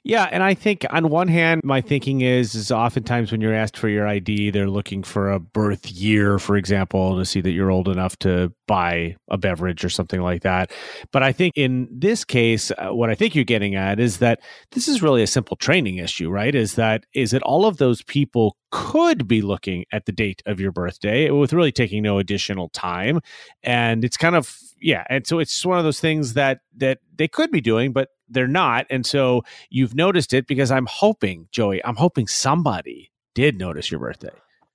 Yeah, 0.04 0.28
and 0.32 0.42
I 0.42 0.56
think 0.56 0.84
on 0.90 1.10
one 1.10 1.28
hand, 1.28 1.62
my 1.64 1.80
thinking 1.80 2.22
is 2.22 2.56
is 2.56 2.72
oftentimes 2.72 3.32
when 3.32 3.40
you're 3.40 3.54
asked 3.54 3.78
for 3.78 3.88
your 3.88 4.08
ID, 4.08 4.50
they're 4.50 4.68
looking 4.68 5.04
for 5.04 5.30
a 5.30 5.40
birth 5.40 5.92
year, 5.92 6.40
for 6.40 6.58
example, 6.58 7.20
to 7.20 7.26
see 7.26 7.40
that 7.40 7.52
you're 7.52 7.70
old 7.70 7.88
enough 7.88 8.18
to 8.20 8.52
buy 8.68 9.16
a 9.30 9.38
beverage 9.38 9.86
or 9.86 9.90
something 9.90 10.22
like 10.22 10.42
that. 10.42 10.72
But 11.12 11.22
I 11.22 11.32
think 11.32 11.54
in 11.56 11.88
this 11.92 12.26
case, 12.26 12.72
uh, 12.80 12.90
what 12.90 13.12
I 13.12 13.16
think 13.16 13.36
you're 13.36 13.44
getting 13.44 13.76
at 13.76 14.00
is 14.00 14.18
that 14.18 14.40
this 14.72 14.88
is 14.88 15.04
really 15.04 15.22
a 15.22 15.28
simple 15.28 15.56
training 15.56 15.98
issue, 15.98 16.32
right? 16.32 16.56
Is 16.56 16.74
that 16.76 17.04
is 17.14 17.30
that 17.30 17.44
all 17.44 17.68
of 17.68 17.78
those 17.78 18.02
people 18.02 18.58
could 18.72 19.28
be 19.28 19.44
looking 19.44 19.86
at 19.92 20.08
the 20.08 20.12
date 20.12 20.42
of 20.48 20.60
your 20.60 20.72
birthday 20.72 21.30
with 21.30 21.54
really 21.54 21.72
taking 21.72 22.02
no 22.02 22.18
additional 22.18 22.70
time, 22.70 23.20
and 23.62 24.04
it's 24.04 24.18
kind 24.18 24.36
of 24.36 24.58
yeah, 24.82 25.04
and 25.12 25.28
so 25.28 25.38
it's 25.38 25.64
one 25.64 25.78
of 25.78 25.84
those 25.84 26.00
things 26.00 26.34
that 26.34 26.62
that 26.78 27.00
they 27.16 27.28
could 27.28 27.52
be 27.52 27.62
doing, 27.62 27.94
but 27.94 28.10
they're 28.32 28.48
not. 28.48 28.86
And 28.90 29.06
so 29.06 29.44
you've 29.70 29.96
noticed 29.96 30.34
it 30.34 30.48
because 30.48 30.72
I'm 30.72 30.88
hoping, 30.88 31.48
Joey, 31.52 31.84
I'm 31.84 31.96
hoping 31.96 32.28
somebody 32.28 33.12
did 33.36 33.58
notice 33.58 33.92
your 33.92 34.00
birthday. 34.00 34.30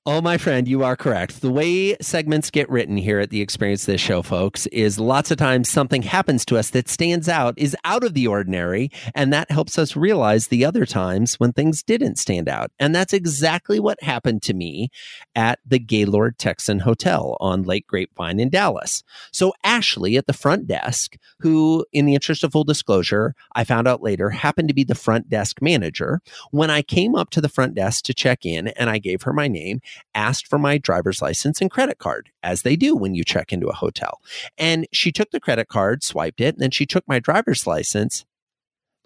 Oh, 0.09 0.21
my 0.21 0.39
friend, 0.39 0.69
you 0.69 0.85
are 0.85 0.95
correct. 0.95 1.41
The 1.41 1.51
way 1.51 1.97
segments 2.01 2.53
get 2.53 2.71
written 2.71 2.97
here 2.97 3.19
at 3.19 3.31
the 3.31 3.41
Experience 3.41 3.87
This 3.87 4.01
Show, 4.01 4.23
folks, 4.23 4.67
is 4.67 5.01
lots 5.01 5.33
of 5.33 5.37
times 5.37 5.69
something 5.69 6.03
happens 6.03 6.45
to 6.45 6.57
us 6.57 6.71
that 6.71 6.89
stands 6.89 7.29
out, 7.29 7.55
is 7.57 7.77
out 7.85 8.05
of 8.05 8.15
the 8.15 8.29
ordinary, 8.29 8.93
and 9.17 9.33
that 9.33 9.51
helps 9.51 9.81
us 9.81 9.97
realize 9.97 10.47
the 10.47 10.65
other 10.65 10.87
times 10.87 11.41
when 11.41 11.53
things 11.53 11.83
didn't 11.83 12.21
stand 12.21 12.49
out. 12.49 12.71
And 12.79 12.95
that's 12.95 13.13
exactly 13.13 13.81
what 13.81 14.01
happened 14.01 14.43
to 14.43 14.55
me 14.55 14.91
at 15.35 15.59
the 15.67 15.81
Gaylord 15.81 16.39
Texan 16.39 16.79
Hotel 16.79 17.37
on 17.41 17.65
Lake 17.65 17.89
Grapevine 17.89 18.39
in 18.39 18.49
Dallas. 18.49 19.03
So, 19.33 19.55
Ashley 19.65 20.17
at 20.17 20.29
the 20.29 20.33
front 20.33 20.69
desk, 20.69 21.17
who, 21.41 21.85
in 21.93 22.07
the 22.07 22.15
interest 22.15 22.45
of 22.45 22.53
full 22.53 22.63
disclosure, 22.63 23.35
I 23.57 23.65
found 23.65 23.89
out 23.89 24.05
later 24.05 24.31
happened 24.31 24.69
to 24.69 24.75
be 24.75 24.85
the 24.85 24.95
front 24.95 25.29
desk 25.29 25.61
manager, 25.61 26.21
when 26.53 26.71
I 26.71 26.83
came 26.83 27.17
up 27.17 27.31
to 27.31 27.41
the 27.41 27.49
front 27.49 27.75
desk 27.75 28.05
to 28.05 28.15
check 28.15 28.47
in 28.47 28.69
and 28.69 28.89
I 28.89 28.99
gave 28.99 29.23
her 29.23 29.33
my 29.33 29.49
name, 29.49 29.81
asked 30.15 30.47
for 30.47 30.59
my 30.59 30.79
driver's 30.79 31.23
license 31.23 31.61
and 31.61 31.71
credit 31.71 31.99
card, 31.99 32.31
as 32.43 32.63
they 32.63 32.77
do 32.77 32.95
when 32.95 33.15
you 33.15 33.25
check 33.25 33.53
into 33.53 33.69
a 33.69 33.75
hotel. 33.75 34.21
And 34.59 34.87
she 34.93 35.13
took 35.13 35.31
the 35.31 35.41
credit 35.41 35.69
card, 35.69 36.03
swiped 36.03 36.41
it, 36.41 36.55
and 36.55 36.63
then 36.63 36.71
she 36.71 36.87
took 36.87 37.05
my 37.07 37.19
driver's 37.19 37.67
license, 37.67 38.25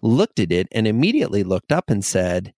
looked 0.01 0.39
at 0.39 0.51
it, 0.51 0.67
and 0.71 0.87
immediately 0.87 1.43
looked 1.43 1.71
up 1.71 1.89
and 1.89 2.03
said, 2.03 2.53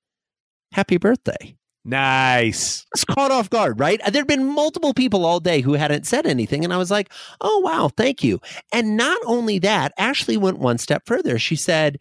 Happy 0.71 0.97
birthday. 0.97 1.55
Nice. 1.85 2.85
It's 2.93 3.03
caught 3.03 3.31
off 3.31 3.49
guard, 3.49 3.79
right? 3.79 3.99
Uh, 4.01 4.09
there'd 4.09 4.25
been 4.25 4.45
multiple 4.45 4.93
people 4.93 5.25
all 5.25 5.39
day 5.41 5.59
who 5.59 5.73
hadn't 5.73 6.07
said 6.07 6.25
anything. 6.25 6.63
And 6.63 6.73
I 6.73 6.77
was 6.77 6.89
like, 6.89 7.11
oh, 7.41 7.59
wow, 7.59 7.89
thank 7.95 8.23
you. 8.23 8.39
And 8.71 8.95
not 8.95 9.17
only 9.25 9.59
that, 9.59 9.91
Ashley 9.97 10.37
went 10.37 10.59
one 10.59 10.77
step 10.77 11.03
further. 11.05 11.37
She 11.37 11.57
said, 11.57 11.99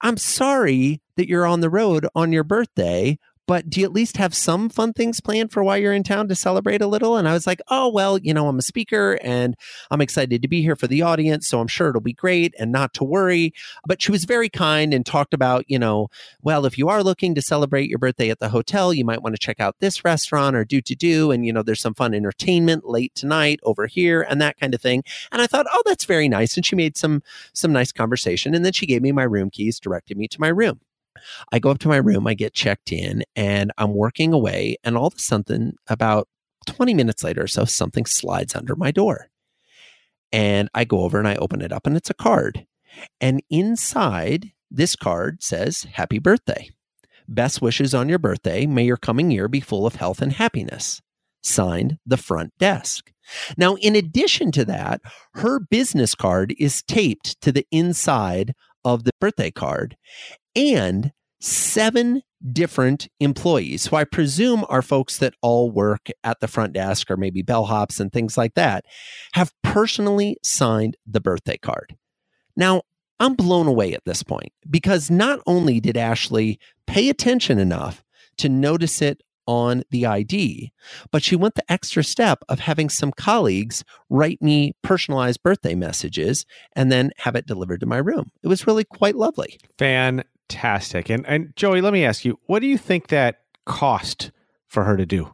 I'm 0.00 0.16
sorry 0.16 1.00
that 1.16 1.28
you're 1.28 1.46
on 1.46 1.60
the 1.60 1.70
road 1.70 2.06
on 2.16 2.32
your 2.32 2.44
birthday, 2.44 3.18
but 3.46 3.68
do 3.68 3.80
you 3.80 3.86
at 3.86 3.92
least 3.92 4.16
have 4.16 4.34
some 4.34 4.68
fun 4.68 4.92
things 4.92 5.20
planned 5.20 5.52
for 5.52 5.62
while 5.62 5.76
you're 5.76 5.92
in 5.92 6.02
town 6.02 6.28
to 6.28 6.34
celebrate 6.34 6.80
a 6.80 6.86
little? 6.86 7.16
And 7.16 7.28
I 7.28 7.32
was 7.32 7.46
like, 7.46 7.60
oh, 7.68 7.88
well, 7.88 8.18
you 8.18 8.32
know, 8.32 8.48
I'm 8.48 8.58
a 8.58 8.62
speaker 8.62 9.18
and 9.22 9.54
I'm 9.90 10.00
excited 10.00 10.40
to 10.42 10.48
be 10.48 10.62
here 10.62 10.76
for 10.76 10.86
the 10.86 11.02
audience. 11.02 11.46
So 11.48 11.60
I'm 11.60 11.68
sure 11.68 11.90
it'll 11.90 12.00
be 12.00 12.12
great 12.12 12.54
and 12.58 12.72
not 12.72 12.94
to 12.94 13.04
worry. 13.04 13.52
But 13.86 14.00
she 14.00 14.10
was 14.10 14.24
very 14.24 14.48
kind 14.48 14.94
and 14.94 15.04
talked 15.04 15.34
about, 15.34 15.64
you 15.68 15.78
know, 15.78 16.08
well, 16.42 16.64
if 16.64 16.78
you 16.78 16.88
are 16.88 17.02
looking 17.02 17.34
to 17.34 17.42
celebrate 17.42 17.90
your 17.90 17.98
birthday 17.98 18.30
at 18.30 18.40
the 18.40 18.48
hotel, 18.48 18.94
you 18.94 19.04
might 19.04 19.22
want 19.22 19.34
to 19.34 19.40
check 19.40 19.60
out 19.60 19.76
this 19.80 20.04
restaurant 20.04 20.56
or 20.56 20.64
do 20.64 20.80
to 20.80 20.94
do. 20.94 21.30
And, 21.30 21.44
you 21.44 21.52
know, 21.52 21.62
there's 21.62 21.82
some 21.82 21.94
fun 21.94 22.14
entertainment 22.14 22.86
late 22.86 23.14
tonight 23.14 23.60
over 23.64 23.86
here 23.86 24.22
and 24.22 24.40
that 24.40 24.58
kind 24.58 24.74
of 24.74 24.80
thing. 24.80 25.04
And 25.32 25.42
I 25.42 25.46
thought, 25.46 25.66
oh, 25.72 25.82
that's 25.84 26.06
very 26.06 26.28
nice. 26.28 26.56
And 26.56 26.64
she 26.64 26.76
made 26.76 26.96
some, 26.96 27.22
some 27.52 27.72
nice 27.72 27.92
conversation. 27.92 28.54
And 28.54 28.64
then 28.64 28.72
she 28.72 28.86
gave 28.86 29.02
me 29.02 29.12
my 29.12 29.24
room 29.24 29.50
keys, 29.50 29.78
directed 29.78 30.16
me 30.16 30.28
to 30.28 30.40
my 30.40 30.48
room. 30.48 30.80
I 31.52 31.58
go 31.58 31.70
up 31.70 31.78
to 31.80 31.88
my 31.88 31.96
room, 31.96 32.26
I 32.26 32.34
get 32.34 32.54
checked 32.54 32.92
in, 32.92 33.24
and 33.36 33.72
I'm 33.78 33.94
working 33.94 34.32
away. 34.32 34.76
And 34.84 34.96
all 34.96 35.08
of 35.08 35.14
a 35.14 35.18
sudden, 35.18 35.76
about 35.88 36.28
20 36.66 36.94
minutes 36.94 37.22
later 37.22 37.44
or 37.44 37.46
so, 37.46 37.64
something 37.64 38.06
slides 38.06 38.54
under 38.54 38.76
my 38.76 38.90
door. 38.90 39.28
And 40.32 40.68
I 40.74 40.84
go 40.84 41.00
over 41.00 41.18
and 41.18 41.28
I 41.28 41.36
open 41.36 41.60
it 41.60 41.72
up, 41.72 41.86
and 41.86 41.96
it's 41.96 42.10
a 42.10 42.14
card. 42.14 42.66
And 43.20 43.42
inside 43.50 44.52
this 44.70 44.96
card 44.96 45.42
says, 45.42 45.86
Happy 45.92 46.18
birthday. 46.18 46.70
Best 47.28 47.62
wishes 47.62 47.94
on 47.94 48.08
your 48.08 48.18
birthday. 48.18 48.66
May 48.66 48.84
your 48.84 48.96
coming 48.96 49.30
year 49.30 49.48
be 49.48 49.60
full 49.60 49.86
of 49.86 49.96
health 49.96 50.20
and 50.20 50.32
happiness. 50.32 51.00
Signed, 51.42 51.98
the 52.04 52.16
front 52.16 52.52
desk. 52.58 53.12
Now, 53.56 53.76
in 53.76 53.96
addition 53.96 54.52
to 54.52 54.64
that, 54.66 55.00
her 55.34 55.60
business 55.60 56.14
card 56.14 56.54
is 56.58 56.82
taped 56.82 57.40
to 57.40 57.52
the 57.52 57.66
inside 57.70 58.54
of 58.84 59.04
the 59.04 59.12
birthday 59.20 59.50
card 59.50 59.96
and 60.56 61.12
seven 61.40 62.22
different 62.52 63.08
employees 63.20 63.86
who 63.86 63.96
I 63.96 64.04
presume 64.04 64.64
are 64.68 64.82
folks 64.82 65.18
that 65.18 65.34
all 65.40 65.70
work 65.70 66.08
at 66.22 66.40
the 66.40 66.48
front 66.48 66.74
desk 66.74 67.10
or 67.10 67.16
maybe 67.16 67.42
bellhops 67.42 68.00
and 68.00 68.12
things 68.12 68.36
like 68.36 68.54
that 68.54 68.84
have 69.32 69.52
personally 69.62 70.36
signed 70.42 70.96
the 71.06 71.20
birthday 71.20 71.56
card. 71.56 71.96
Now, 72.56 72.82
I'm 73.20 73.34
blown 73.34 73.66
away 73.66 73.94
at 73.94 74.04
this 74.04 74.22
point 74.22 74.52
because 74.68 75.10
not 75.10 75.40
only 75.46 75.80
did 75.80 75.96
Ashley 75.96 76.58
pay 76.86 77.08
attention 77.08 77.58
enough 77.58 78.02
to 78.38 78.48
notice 78.48 79.00
it 79.00 79.22
on 79.46 79.82
the 79.90 80.06
ID, 80.06 80.72
but 81.10 81.22
she 81.22 81.36
went 81.36 81.54
the 81.54 81.70
extra 81.70 82.02
step 82.02 82.42
of 82.48 82.60
having 82.60 82.88
some 82.88 83.12
colleagues 83.12 83.84
write 84.08 84.40
me 84.40 84.72
personalized 84.82 85.42
birthday 85.42 85.74
messages 85.74 86.46
and 86.74 86.90
then 86.90 87.12
have 87.18 87.36
it 87.36 87.46
delivered 87.46 87.80
to 87.80 87.86
my 87.86 87.98
room. 87.98 88.30
It 88.42 88.48
was 88.48 88.66
really 88.66 88.84
quite 88.84 89.16
lovely. 89.16 89.58
Fantastic. 90.48 91.10
And 91.10 91.26
and 91.26 91.54
Joey, 91.56 91.80
let 91.80 91.92
me 91.92 92.04
ask 92.04 92.24
you, 92.24 92.38
what 92.46 92.60
do 92.60 92.66
you 92.66 92.78
think 92.78 93.08
that 93.08 93.42
cost 93.66 94.30
for 94.68 94.84
her 94.84 94.96
to 94.96 95.06
do? 95.06 95.32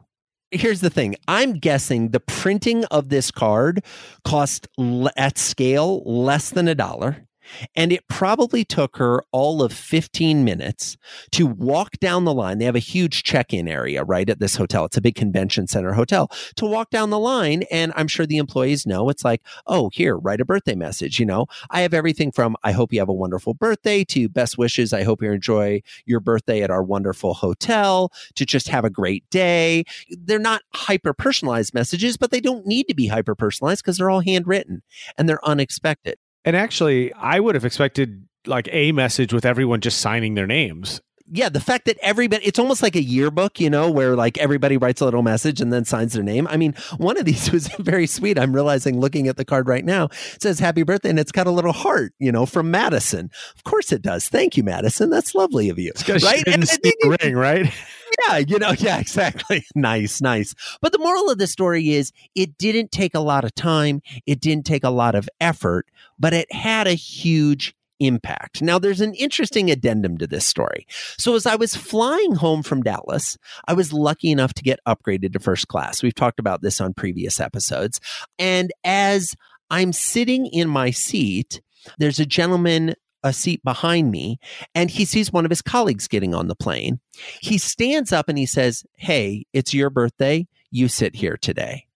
Here's 0.51 0.81
the 0.81 0.89
thing. 0.89 1.15
I'm 1.27 1.53
guessing 1.53 2.09
the 2.09 2.19
printing 2.19 2.83
of 2.85 3.09
this 3.09 3.31
card 3.31 3.83
cost 4.25 4.67
at 5.15 5.37
scale 5.37 6.03
less 6.05 6.49
than 6.49 6.67
a 6.67 6.75
dollar. 6.75 7.27
And 7.75 7.91
it 7.91 8.07
probably 8.07 8.63
took 8.63 8.97
her 8.97 9.23
all 9.31 9.61
of 9.61 9.73
15 9.73 10.43
minutes 10.43 10.97
to 11.31 11.47
walk 11.47 11.99
down 11.99 12.25
the 12.25 12.33
line. 12.33 12.57
They 12.57 12.65
have 12.65 12.75
a 12.75 12.79
huge 12.79 13.23
check 13.23 13.53
in 13.53 13.67
area 13.67 14.03
right 14.03 14.29
at 14.29 14.39
this 14.39 14.55
hotel. 14.55 14.85
It's 14.85 14.97
a 14.97 15.01
big 15.01 15.15
convention 15.15 15.67
center 15.67 15.93
hotel 15.93 16.29
to 16.55 16.65
walk 16.65 16.89
down 16.89 17.09
the 17.09 17.19
line. 17.19 17.63
And 17.71 17.93
I'm 17.95 18.07
sure 18.07 18.25
the 18.25 18.37
employees 18.37 18.85
know 18.85 19.09
it's 19.09 19.25
like, 19.25 19.41
oh, 19.67 19.89
here, 19.93 20.17
write 20.17 20.41
a 20.41 20.45
birthday 20.45 20.75
message. 20.75 21.19
You 21.19 21.25
know, 21.25 21.47
I 21.69 21.81
have 21.81 21.93
everything 21.93 22.31
from 22.31 22.55
I 22.63 22.71
hope 22.71 22.93
you 22.93 22.99
have 22.99 23.09
a 23.09 23.13
wonderful 23.13 23.53
birthday 23.53 24.03
to 24.05 24.29
best 24.29 24.57
wishes. 24.57 24.93
I 24.93 25.03
hope 25.03 25.21
you 25.21 25.31
enjoy 25.31 25.81
your 26.05 26.19
birthday 26.19 26.61
at 26.61 26.71
our 26.71 26.83
wonderful 26.83 27.33
hotel 27.33 28.11
to 28.35 28.45
just 28.45 28.67
have 28.69 28.85
a 28.85 28.89
great 28.89 29.29
day. 29.29 29.83
They're 30.09 30.39
not 30.39 30.61
hyper 30.73 31.13
personalized 31.13 31.73
messages, 31.73 32.17
but 32.17 32.31
they 32.31 32.41
don't 32.41 32.65
need 32.65 32.87
to 32.87 32.95
be 32.95 33.07
hyper 33.07 33.35
personalized 33.35 33.83
because 33.83 33.97
they're 33.97 34.09
all 34.09 34.21
handwritten 34.21 34.81
and 35.17 35.27
they're 35.27 35.45
unexpected. 35.45 36.17
And 36.45 36.55
actually, 36.55 37.13
I 37.13 37.39
would 37.39 37.55
have 37.55 37.65
expected 37.65 38.25
like 38.45 38.67
a 38.71 38.91
message 38.91 39.33
with 39.33 39.45
everyone 39.45 39.81
just 39.81 39.99
signing 39.99 40.33
their 40.33 40.47
names. 40.47 41.01
Yeah, 41.33 41.47
the 41.47 41.61
fact 41.61 41.85
that 41.85 41.97
everybody, 42.01 42.45
it's 42.45 42.59
almost 42.59 42.83
like 42.83 42.97
a 42.97 43.01
yearbook, 43.01 43.61
you 43.61 43.69
know, 43.69 43.89
where 43.89 44.17
like 44.17 44.37
everybody 44.37 44.75
writes 44.75 44.99
a 44.99 45.05
little 45.05 45.21
message 45.21 45.61
and 45.61 45.71
then 45.71 45.85
signs 45.85 46.11
their 46.11 46.23
name. 46.23 46.45
I 46.49 46.57
mean, 46.57 46.73
one 46.97 47.17
of 47.17 47.23
these 47.23 47.49
was 47.53 47.67
very 47.79 48.05
sweet. 48.05 48.37
I'm 48.37 48.53
realizing 48.53 48.99
looking 48.99 49.29
at 49.29 49.37
the 49.37 49.45
card 49.45 49.67
right 49.67 49.85
now, 49.85 50.05
it 50.05 50.41
says 50.41 50.59
happy 50.59 50.83
birthday 50.83 51.09
and 51.09 51.19
it's 51.19 51.31
got 51.31 51.47
a 51.47 51.51
little 51.51 51.71
heart, 51.71 52.13
you 52.19 52.33
know, 52.33 52.45
from 52.45 52.69
Madison. 52.69 53.29
Of 53.55 53.63
course 53.63 53.93
it 53.93 54.01
does. 54.01 54.27
Thank 54.27 54.57
you, 54.57 54.63
Madison. 54.63 55.09
That's 55.09 55.33
lovely 55.33 55.69
of 55.69 55.79
you. 55.79 55.93
right? 56.09 56.43
And, 56.47 56.67
and, 56.69 57.21
ring, 57.21 57.35
right? 57.35 57.73
yeah, 58.27 58.37
you 58.37 58.59
know, 58.59 58.71
yeah, 58.77 58.99
exactly. 58.99 59.65
nice, 59.75 60.21
nice. 60.21 60.53
But 60.81 60.91
the 60.91 60.99
moral 60.99 61.29
of 61.29 61.37
the 61.37 61.47
story 61.47 61.91
is 61.91 62.11
it 62.35 62.57
didn't 62.57 62.91
take 62.91 63.15
a 63.15 63.19
lot 63.19 63.43
of 63.43 63.53
time, 63.55 64.01
it 64.25 64.39
didn't 64.39 64.65
take 64.65 64.83
a 64.83 64.89
lot 64.89 65.15
of 65.15 65.29
effort, 65.39 65.87
but 66.19 66.33
it 66.33 66.51
had 66.53 66.87
a 66.87 66.93
huge 66.93 67.75
impact. 67.99 68.61
Now, 68.61 68.79
there's 68.79 69.01
an 69.01 69.13
interesting 69.13 69.69
addendum 69.69 70.17
to 70.17 70.27
this 70.27 70.45
story. 70.45 70.87
So, 71.17 71.35
as 71.35 71.45
I 71.45 71.55
was 71.55 71.75
flying 71.75 72.33
home 72.35 72.63
from 72.63 72.81
Dallas, 72.81 73.37
I 73.67 73.73
was 73.73 73.93
lucky 73.93 74.31
enough 74.31 74.53
to 74.55 74.63
get 74.63 74.79
upgraded 74.87 75.33
to 75.33 75.39
first 75.39 75.67
class. 75.67 76.01
We've 76.01 76.15
talked 76.15 76.39
about 76.39 76.61
this 76.61 76.81
on 76.81 76.93
previous 76.93 77.39
episodes. 77.39 77.99
And 78.39 78.71
as 78.83 79.35
I'm 79.69 79.93
sitting 79.93 80.47
in 80.47 80.67
my 80.67 80.91
seat, 80.91 81.61
there's 81.97 82.19
a 82.19 82.25
gentleman 82.25 82.95
a 83.23 83.33
seat 83.33 83.63
behind 83.63 84.11
me 84.11 84.39
and 84.75 84.89
he 84.89 85.05
sees 85.05 85.31
one 85.31 85.45
of 85.45 85.51
his 85.51 85.61
colleagues 85.61 86.07
getting 86.07 86.33
on 86.33 86.47
the 86.47 86.55
plane. 86.55 86.99
He 87.41 87.57
stands 87.57 88.11
up 88.11 88.29
and 88.29 88.37
he 88.37 88.45
says, 88.45 88.83
Hey, 88.97 89.45
it's 89.53 89.73
your 89.73 89.89
birthday. 89.89 90.47
You 90.71 90.87
sit 90.87 91.15
here 91.15 91.37
today. 91.37 91.87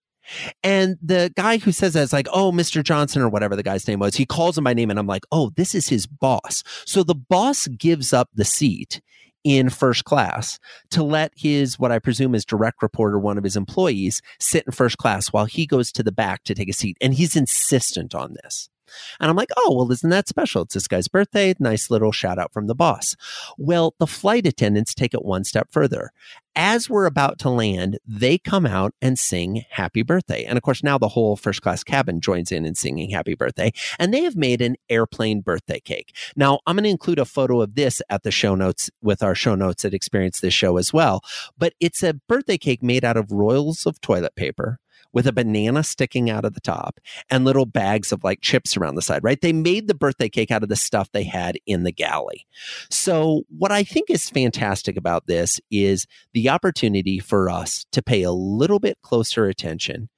And 0.63 0.97
the 1.01 1.31
guy 1.35 1.57
who 1.57 1.71
says 1.71 1.93
that 1.93 2.01
is 2.01 2.13
like, 2.13 2.27
oh, 2.33 2.51
Mr. 2.51 2.83
Johnson 2.83 3.21
or 3.21 3.29
whatever 3.29 3.55
the 3.55 3.63
guy's 3.63 3.87
name 3.87 3.99
was, 3.99 4.15
he 4.15 4.25
calls 4.25 4.57
him 4.57 4.63
by 4.63 4.73
name 4.73 4.89
and 4.89 4.97
I'm 4.97 5.07
like, 5.07 5.23
oh, 5.31 5.51
this 5.55 5.75
is 5.75 5.87
his 5.87 6.07
boss. 6.07 6.63
So 6.85 7.03
the 7.03 7.15
boss 7.15 7.67
gives 7.67 8.11
up 8.11 8.29
the 8.33 8.45
seat 8.45 9.01
in 9.43 9.69
first 9.69 10.05
class 10.05 10.57
to 10.89 11.03
let 11.03 11.31
his, 11.35 11.77
what 11.77 11.91
I 11.91 11.99
presume 11.99 12.33
is 12.33 12.43
direct 12.43 12.81
reporter, 12.81 13.19
one 13.19 13.37
of 13.37 13.43
his 13.43 13.55
employees, 13.55 14.21
sit 14.39 14.65
in 14.65 14.71
first 14.71 14.97
class 14.97 15.27
while 15.27 15.45
he 15.45 15.67
goes 15.67 15.91
to 15.91 16.03
the 16.03 16.11
back 16.11 16.43
to 16.45 16.55
take 16.55 16.69
a 16.69 16.73
seat. 16.73 16.97
And 16.99 17.13
he's 17.13 17.35
insistent 17.35 18.15
on 18.15 18.35
this. 18.41 18.69
And 19.19 19.29
I'm 19.29 19.35
like, 19.35 19.49
oh, 19.57 19.75
well, 19.75 19.91
isn't 19.91 20.09
that 20.09 20.27
special? 20.27 20.63
It's 20.63 20.73
this 20.73 20.87
guy's 20.87 21.07
birthday. 21.07 21.55
Nice 21.59 21.89
little 21.89 22.11
shout 22.11 22.39
out 22.39 22.53
from 22.53 22.67
the 22.67 22.75
boss. 22.75 23.15
Well, 23.57 23.95
the 23.99 24.07
flight 24.07 24.45
attendants 24.45 24.93
take 24.93 25.13
it 25.13 25.25
one 25.25 25.43
step 25.43 25.67
further. 25.71 26.11
As 26.57 26.89
we're 26.89 27.05
about 27.05 27.37
to 27.39 27.49
land, 27.49 27.99
they 28.07 28.37
come 28.37 28.65
out 28.65 28.93
and 29.01 29.19
sing 29.19 29.65
happy 29.71 30.03
birthday. 30.03 30.45
And 30.45 30.57
of 30.57 30.63
course, 30.63 30.83
now 30.83 30.97
the 30.97 31.09
whole 31.09 31.35
first 31.35 31.61
class 31.61 31.83
cabin 31.83 32.21
joins 32.21 32.49
in 32.49 32.65
in 32.65 32.75
singing 32.75 33.09
happy 33.09 33.35
birthday. 33.35 33.73
And 33.99 34.13
they 34.13 34.23
have 34.23 34.37
made 34.37 34.61
an 34.61 34.77
airplane 34.89 35.41
birthday 35.41 35.81
cake. 35.81 36.15
Now, 36.37 36.59
I'm 36.65 36.77
going 36.77 36.85
to 36.85 36.89
include 36.89 37.19
a 37.19 37.25
photo 37.25 37.61
of 37.61 37.75
this 37.75 38.01
at 38.09 38.23
the 38.23 38.31
show 38.31 38.55
notes 38.55 38.89
with 39.01 39.21
our 39.21 39.35
show 39.35 39.55
notes 39.55 39.83
that 39.83 39.93
experience 39.93 40.39
this 40.39 40.53
show 40.53 40.77
as 40.77 40.93
well. 40.93 41.21
But 41.57 41.73
it's 41.81 42.01
a 42.03 42.13
birthday 42.13 42.57
cake 42.57 42.81
made 42.81 43.03
out 43.03 43.17
of 43.17 43.31
royals 43.31 43.85
of 43.85 43.99
toilet 43.99 44.35
paper 44.35 44.79
with 45.15 45.25
a 45.25 45.33
banana 45.33 45.81
sticking 45.81 46.29
out 46.29 46.45
of 46.45 46.53
the 46.53 46.61
top 46.61 46.99
and 47.31 47.45
little 47.45 47.65
bags 47.65 48.11
of 48.11 48.23
like 48.23 48.41
chips 48.41 48.77
around 48.77 48.95
the 48.95 49.01
side, 49.01 49.23
right? 49.23 49.41
They 49.41 49.53
made 49.53 49.87
the 49.87 49.95
birthday 49.95 50.29
cake 50.29 50.51
out 50.51 50.61
of 50.61 50.69
the 50.69 50.75
stuff 50.75 51.09
they 51.11 51.23
had 51.23 51.57
in 51.65 51.83
the 51.83 51.91
galley. 51.91 52.45
So, 52.91 53.43
what 53.57 53.71
I 53.71 53.83
think 53.83 54.11
is 54.11 54.29
fantastic 54.29 54.97
about 54.97 55.25
this 55.25 55.59
is 55.71 56.05
the 56.33 56.49
opportunity 56.49 57.17
for 57.17 57.49
us 57.49 57.85
to 57.93 58.03
pay 58.03 58.21
a 58.21 58.31
little 58.31 58.79
bit 58.79 59.01
closer 59.01 59.47
attention 59.47 60.09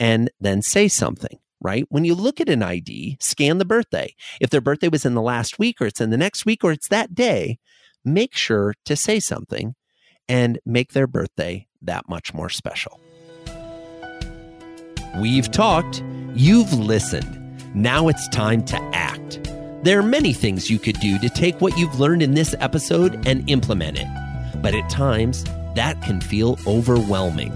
and 0.00 0.30
then 0.40 0.62
say 0.62 0.88
something 0.88 1.38
right? 1.64 1.84
When 1.90 2.04
you 2.04 2.16
look 2.16 2.40
at 2.40 2.48
an 2.48 2.60
ID, 2.60 3.18
scan 3.20 3.58
the 3.58 3.64
birthday. 3.64 4.16
If 4.40 4.50
their 4.50 4.60
birthday 4.60 4.88
was 4.88 5.06
in 5.06 5.14
the 5.14 5.22
last 5.22 5.60
week 5.60 5.80
or 5.80 5.86
it's 5.86 6.00
in 6.00 6.10
the 6.10 6.16
next 6.16 6.44
week 6.44 6.64
or 6.64 6.72
it's 6.72 6.88
that 6.88 7.14
day, 7.14 7.60
make 8.04 8.34
sure 8.34 8.74
to 8.84 8.96
say 8.96 9.20
something 9.20 9.76
and 10.28 10.58
make 10.66 10.92
their 10.92 11.06
birthday 11.06 11.68
that 11.80 12.08
much 12.08 12.34
more 12.34 12.48
special. 12.48 13.00
We've 15.18 15.50
talked, 15.50 16.02
you've 16.34 16.72
listened. 16.72 17.38
Now 17.74 18.08
it's 18.08 18.26
time 18.28 18.64
to 18.64 18.80
act. 18.94 19.40
There 19.82 19.98
are 19.98 20.02
many 20.02 20.32
things 20.32 20.70
you 20.70 20.78
could 20.78 20.98
do 21.00 21.18
to 21.18 21.28
take 21.28 21.60
what 21.60 21.76
you've 21.76 22.00
learned 22.00 22.22
in 22.22 22.32
this 22.32 22.54
episode 22.60 23.26
and 23.26 23.48
implement 23.50 23.98
it, 23.98 24.06
but 24.62 24.74
at 24.74 24.88
times 24.88 25.44
that 25.74 26.00
can 26.02 26.20
feel 26.20 26.58
overwhelming. 26.66 27.52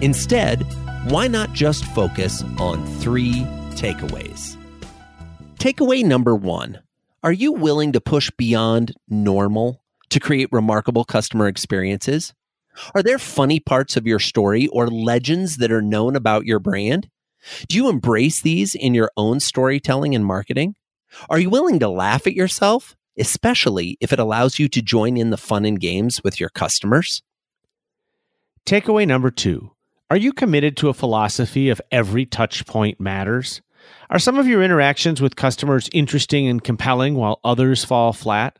Instead, 0.00 0.62
why 1.04 1.28
not 1.28 1.52
just 1.52 1.84
focus 1.84 2.42
on 2.58 2.84
three 2.98 3.44
takeaways? 3.76 4.56
Takeaway 5.60 6.04
number 6.04 6.34
one 6.34 6.80
Are 7.22 7.32
you 7.32 7.52
willing 7.52 7.92
to 7.92 8.00
push 8.00 8.30
beyond 8.36 8.94
normal 9.08 9.80
to 10.10 10.18
create 10.18 10.48
remarkable 10.50 11.04
customer 11.04 11.46
experiences? 11.46 12.34
Are 12.94 13.02
there 13.02 13.18
funny 13.18 13.60
parts 13.60 13.96
of 13.96 14.06
your 14.06 14.18
story 14.18 14.66
or 14.68 14.88
legends 14.88 15.56
that 15.56 15.72
are 15.72 15.82
known 15.82 16.16
about 16.16 16.46
your 16.46 16.58
brand? 16.58 17.08
Do 17.68 17.76
you 17.76 17.88
embrace 17.88 18.40
these 18.40 18.74
in 18.74 18.94
your 18.94 19.10
own 19.16 19.40
storytelling 19.40 20.14
and 20.14 20.24
marketing? 20.24 20.74
Are 21.30 21.38
you 21.38 21.50
willing 21.50 21.78
to 21.78 21.88
laugh 21.88 22.26
at 22.26 22.34
yourself, 22.34 22.96
especially 23.18 23.96
if 24.00 24.12
it 24.12 24.18
allows 24.18 24.58
you 24.58 24.68
to 24.68 24.82
join 24.82 25.16
in 25.16 25.30
the 25.30 25.36
fun 25.36 25.64
and 25.64 25.80
games 25.80 26.22
with 26.22 26.38
your 26.40 26.50
customers? 26.50 27.22
Takeaway 28.66 29.06
number 29.06 29.30
two 29.30 29.72
Are 30.10 30.16
you 30.16 30.32
committed 30.32 30.76
to 30.78 30.88
a 30.88 30.94
philosophy 30.94 31.70
of 31.70 31.80
every 31.90 32.26
touch 32.26 32.66
point 32.66 33.00
matters? 33.00 33.62
Are 34.10 34.18
some 34.18 34.38
of 34.38 34.46
your 34.46 34.62
interactions 34.62 35.20
with 35.20 35.36
customers 35.36 35.88
interesting 35.92 36.46
and 36.46 36.62
compelling 36.62 37.14
while 37.14 37.40
others 37.44 37.84
fall 37.84 38.12
flat? 38.12 38.58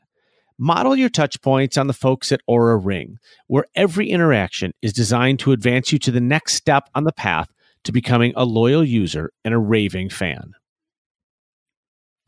Model 0.61 0.97
your 0.97 1.09
touch 1.09 1.41
points 1.41 1.77
on 1.77 1.87
the 1.87 1.93
folks 1.93 2.33
at 2.33 2.41
Oura 2.51 2.85
Ring, 2.85 3.19
where 3.47 3.67
every 3.77 4.11
interaction 4.11 4.73
is 4.83 4.93
designed 4.93 5.39
to 5.41 5.53
advance 5.53 5.93
you 5.93 6.01
to 6.01 6.11
the 6.11 6.21
next 6.21 6.55
step 6.55 6.89
on 6.97 7.05
the 7.05 7.13
path 7.13 7.53
to 7.85 7.93
becoming 7.93 8.33
a 8.35 8.45
loyal 8.45 8.83
user 8.83 9.31
and 9.45 9.55
a 9.55 9.59
raving 9.59 10.11
fan. 10.11 10.55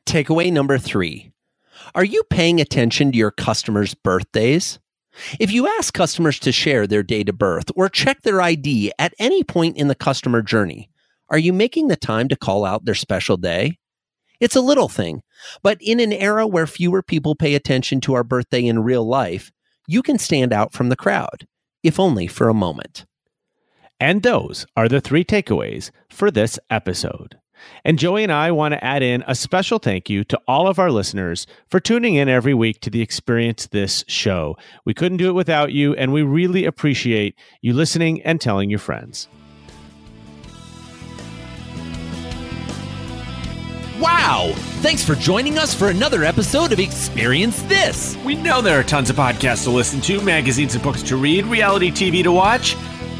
Takeaway 0.06 0.52
number 0.52 0.78
three 0.78 1.32
Are 1.92 2.04
you 2.04 2.22
paying 2.30 2.60
attention 2.60 3.10
to 3.10 3.18
your 3.18 3.32
customers' 3.32 3.94
birthdays? 3.94 4.78
If 5.40 5.50
you 5.50 5.66
ask 5.66 5.92
customers 5.92 6.38
to 6.38 6.52
share 6.52 6.86
their 6.86 7.02
date 7.02 7.28
of 7.28 7.36
birth 7.36 7.72
or 7.74 7.88
check 7.88 8.22
their 8.22 8.40
ID 8.40 8.92
at 8.96 9.12
any 9.18 9.42
point 9.42 9.76
in 9.76 9.88
the 9.88 9.96
customer 9.96 10.40
journey, 10.40 10.88
are 11.30 11.38
you 11.38 11.52
making 11.52 11.88
the 11.88 11.96
time 11.96 12.28
to 12.28 12.36
call 12.36 12.64
out 12.64 12.84
their 12.84 12.94
special 12.94 13.36
day? 13.36 13.79
It's 14.40 14.56
a 14.56 14.62
little 14.62 14.88
thing, 14.88 15.22
but 15.62 15.78
in 15.80 16.00
an 16.00 16.12
era 16.12 16.46
where 16.46 16.66
fewer 16.66 17.02
people 17.02 17.34
pay 17.34 17.54
attention 17.54 18.00
to 18.02 18.14
our 18.14 18.24
birthday 18.24 18.64
in 18.64 18.82
real 18.82 19.06
life, 19.06 19.52
you 19.86 20.02
can 20.02 20.18
stand 20.18 20.52
out 20.52 20.72
from 20.72 20.88
the 20.88 20.96
crowd, 20.96 21.46
if 21.82 22.00
only 22.00 22.26
for 22.26 22.48
a 22.48 22.54
moment. 22.54 23.04
And 24.00 24.22
those 24.22 24.66
are 24.76 24.88
the 24.88 25.00
three 25.00 25.24
takeaways 25.24 25.90
for 26.08 26.30
this 26.30 26.58
episode. 26.70 27.36
And 27.84 27.98
Joey 27.98 28.22
and 28.22 28.32
I 28.32 28.50
want 28.50 28.72
to 28.72 28.82
add 28.82 29.02
in 29.02 29.22
a 29.26 29.34
special 29.34 29.78
thank 29.78 30.08
you 30.08 30.24
to 30.24 30.40
all 30.48 30.66
of 30.66 30.78
our 30.78 30.90
listeners 30.90 31.46
for 31.68 31.78
tuning 31.78 32.14
in 32.14 32.28
every 32.28 32.54
week 32.54 32.80
to 32.80 32.90
the 32.90 33.02
Experience 33.02 33.66
This 33.66 34.02
show. 34.08 34.56
We 34.86 34.94
couldn't 34.94 35.18
do 35.18 35.28
it 35.28 35.34
without 35.34 35.70
you, 35.72 35.94
and 35.96 36.14
we 36.14 36.22
really 36.22 36.64
appreciate 36.64 37.34
you 37.60 37.74
listening 37.74 38.22
and 38.22 38.40
telling 38.40 38.70
your 38.70 38.78
friends. 38.78 39.28
Wow! 44.00 44.52
Thanks 44.80 45.04
for 45.04 45.14
joining 45.14 45.58
us 45.58 45.74
for 45.74 45.90
another 45.90 46.24
episode 46.24 46.72
of 46.72 46.80
Experience 46.80 47.60
This. 47.64 48.16
We 48.24 48.34
know 48.34 48.62
there 48.62 48.80
are 48.80 48.82
tons 48.82 49.10
of 49.10 49.16
podcasts 49.16 49.64
to 49.64 49.70
listen 49.70 50.00
to, 50.00 50.22
magazines 50.22 50.74
and 50.74 50.82
books 50.82 51.02
to 51.02 51.18
read, 51.18 51.44
reality 51.44 51.90
TV 51.90 52.22
to 52.22 52.32
watch. 52.32 52.76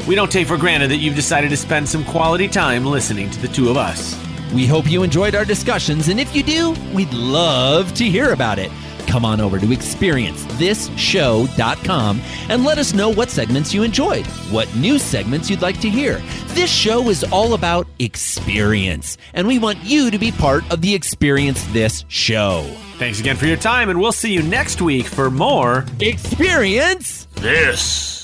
We 0.07 0.15
don't 0.15 0.31
take 0.31 0.47
for 0.47 0.57
granted 0.57 0.89
that 0.89 0.97
you've 0.97 1.13
decided 1.13 1.51
to 1.51 1.57
spend 1.57 1.87
some 1.87 2.03
quality 2.03 2.47
time 2.47 2.83
listening 2.83 3.29
to 3.29 3.39
the 3.39 3.47
two 3.47 3.69
of 3.69 3.77
us. 3.77 4.19
We 4.55 4.65
hope 4.65 4.89
you 4.89 5.03
enjoyed 5.03 5.35
our 5.35 5.45
discussions, 5.45 6.07
and 6.07 6.19
if 6.19 6.35
you 6.35 6.41
do, 6.41 6.71
we'd 6.95 7.13
love 7.13 7.93
to 7.93 8.03
hear 8.03 8.33
about 8.33 8.57
it. 8.57 8.71
Come 9.11 9.25
on 9.25 9.41
over 9.41 9.59
to 9.59 9.65
experiencethisshow.com 9.65 12.21
and 12.47 12.63
let 12.63 12.77
us 12.77 12.93
know 12.93 13.09
what 13.09 13.29
segments 13.29 13.73
you 13.73 13.83
enjoyed, 13.83 14.25
what 14.49 14.73
new 14.73 14.97
segments 14.97 15.49
you'd 15.49 15.61
like 15.61 15.81
to 15.81 15.89
hear. 15.89 16.23
This 16.53 16.71
show 16.71 17.09
is 17.09 17.25
all 17.25 17.53
about 17.53 17.87
experience, 17.99 19.17
and 19.33 19.47
we 19.47 19.59
want 19.59 19.83
you 19.83 20.11
to 20.11 20.17
be 20.17 20.31
part 20.31 20.63
of 20.71 20.79
the 20.79 20.95
Experience 20.95 21.61
This 21.73 22.05
show. 22.07 22.73
Thanks 22.99 23.19
again 23.19 23.35
for 23.35 23.47
your 23.47 23.57
time, 23.57 23.89
and 23.89 23.99
we'll 23.99 24.13
see 24.13 24.31
you 24.31 24.43
next 24.43 24.81
week 24.81 25.07
for 25.07 25.29
more 25.29 25.85
Experience 25.99 27.27
This. 27.33 28.20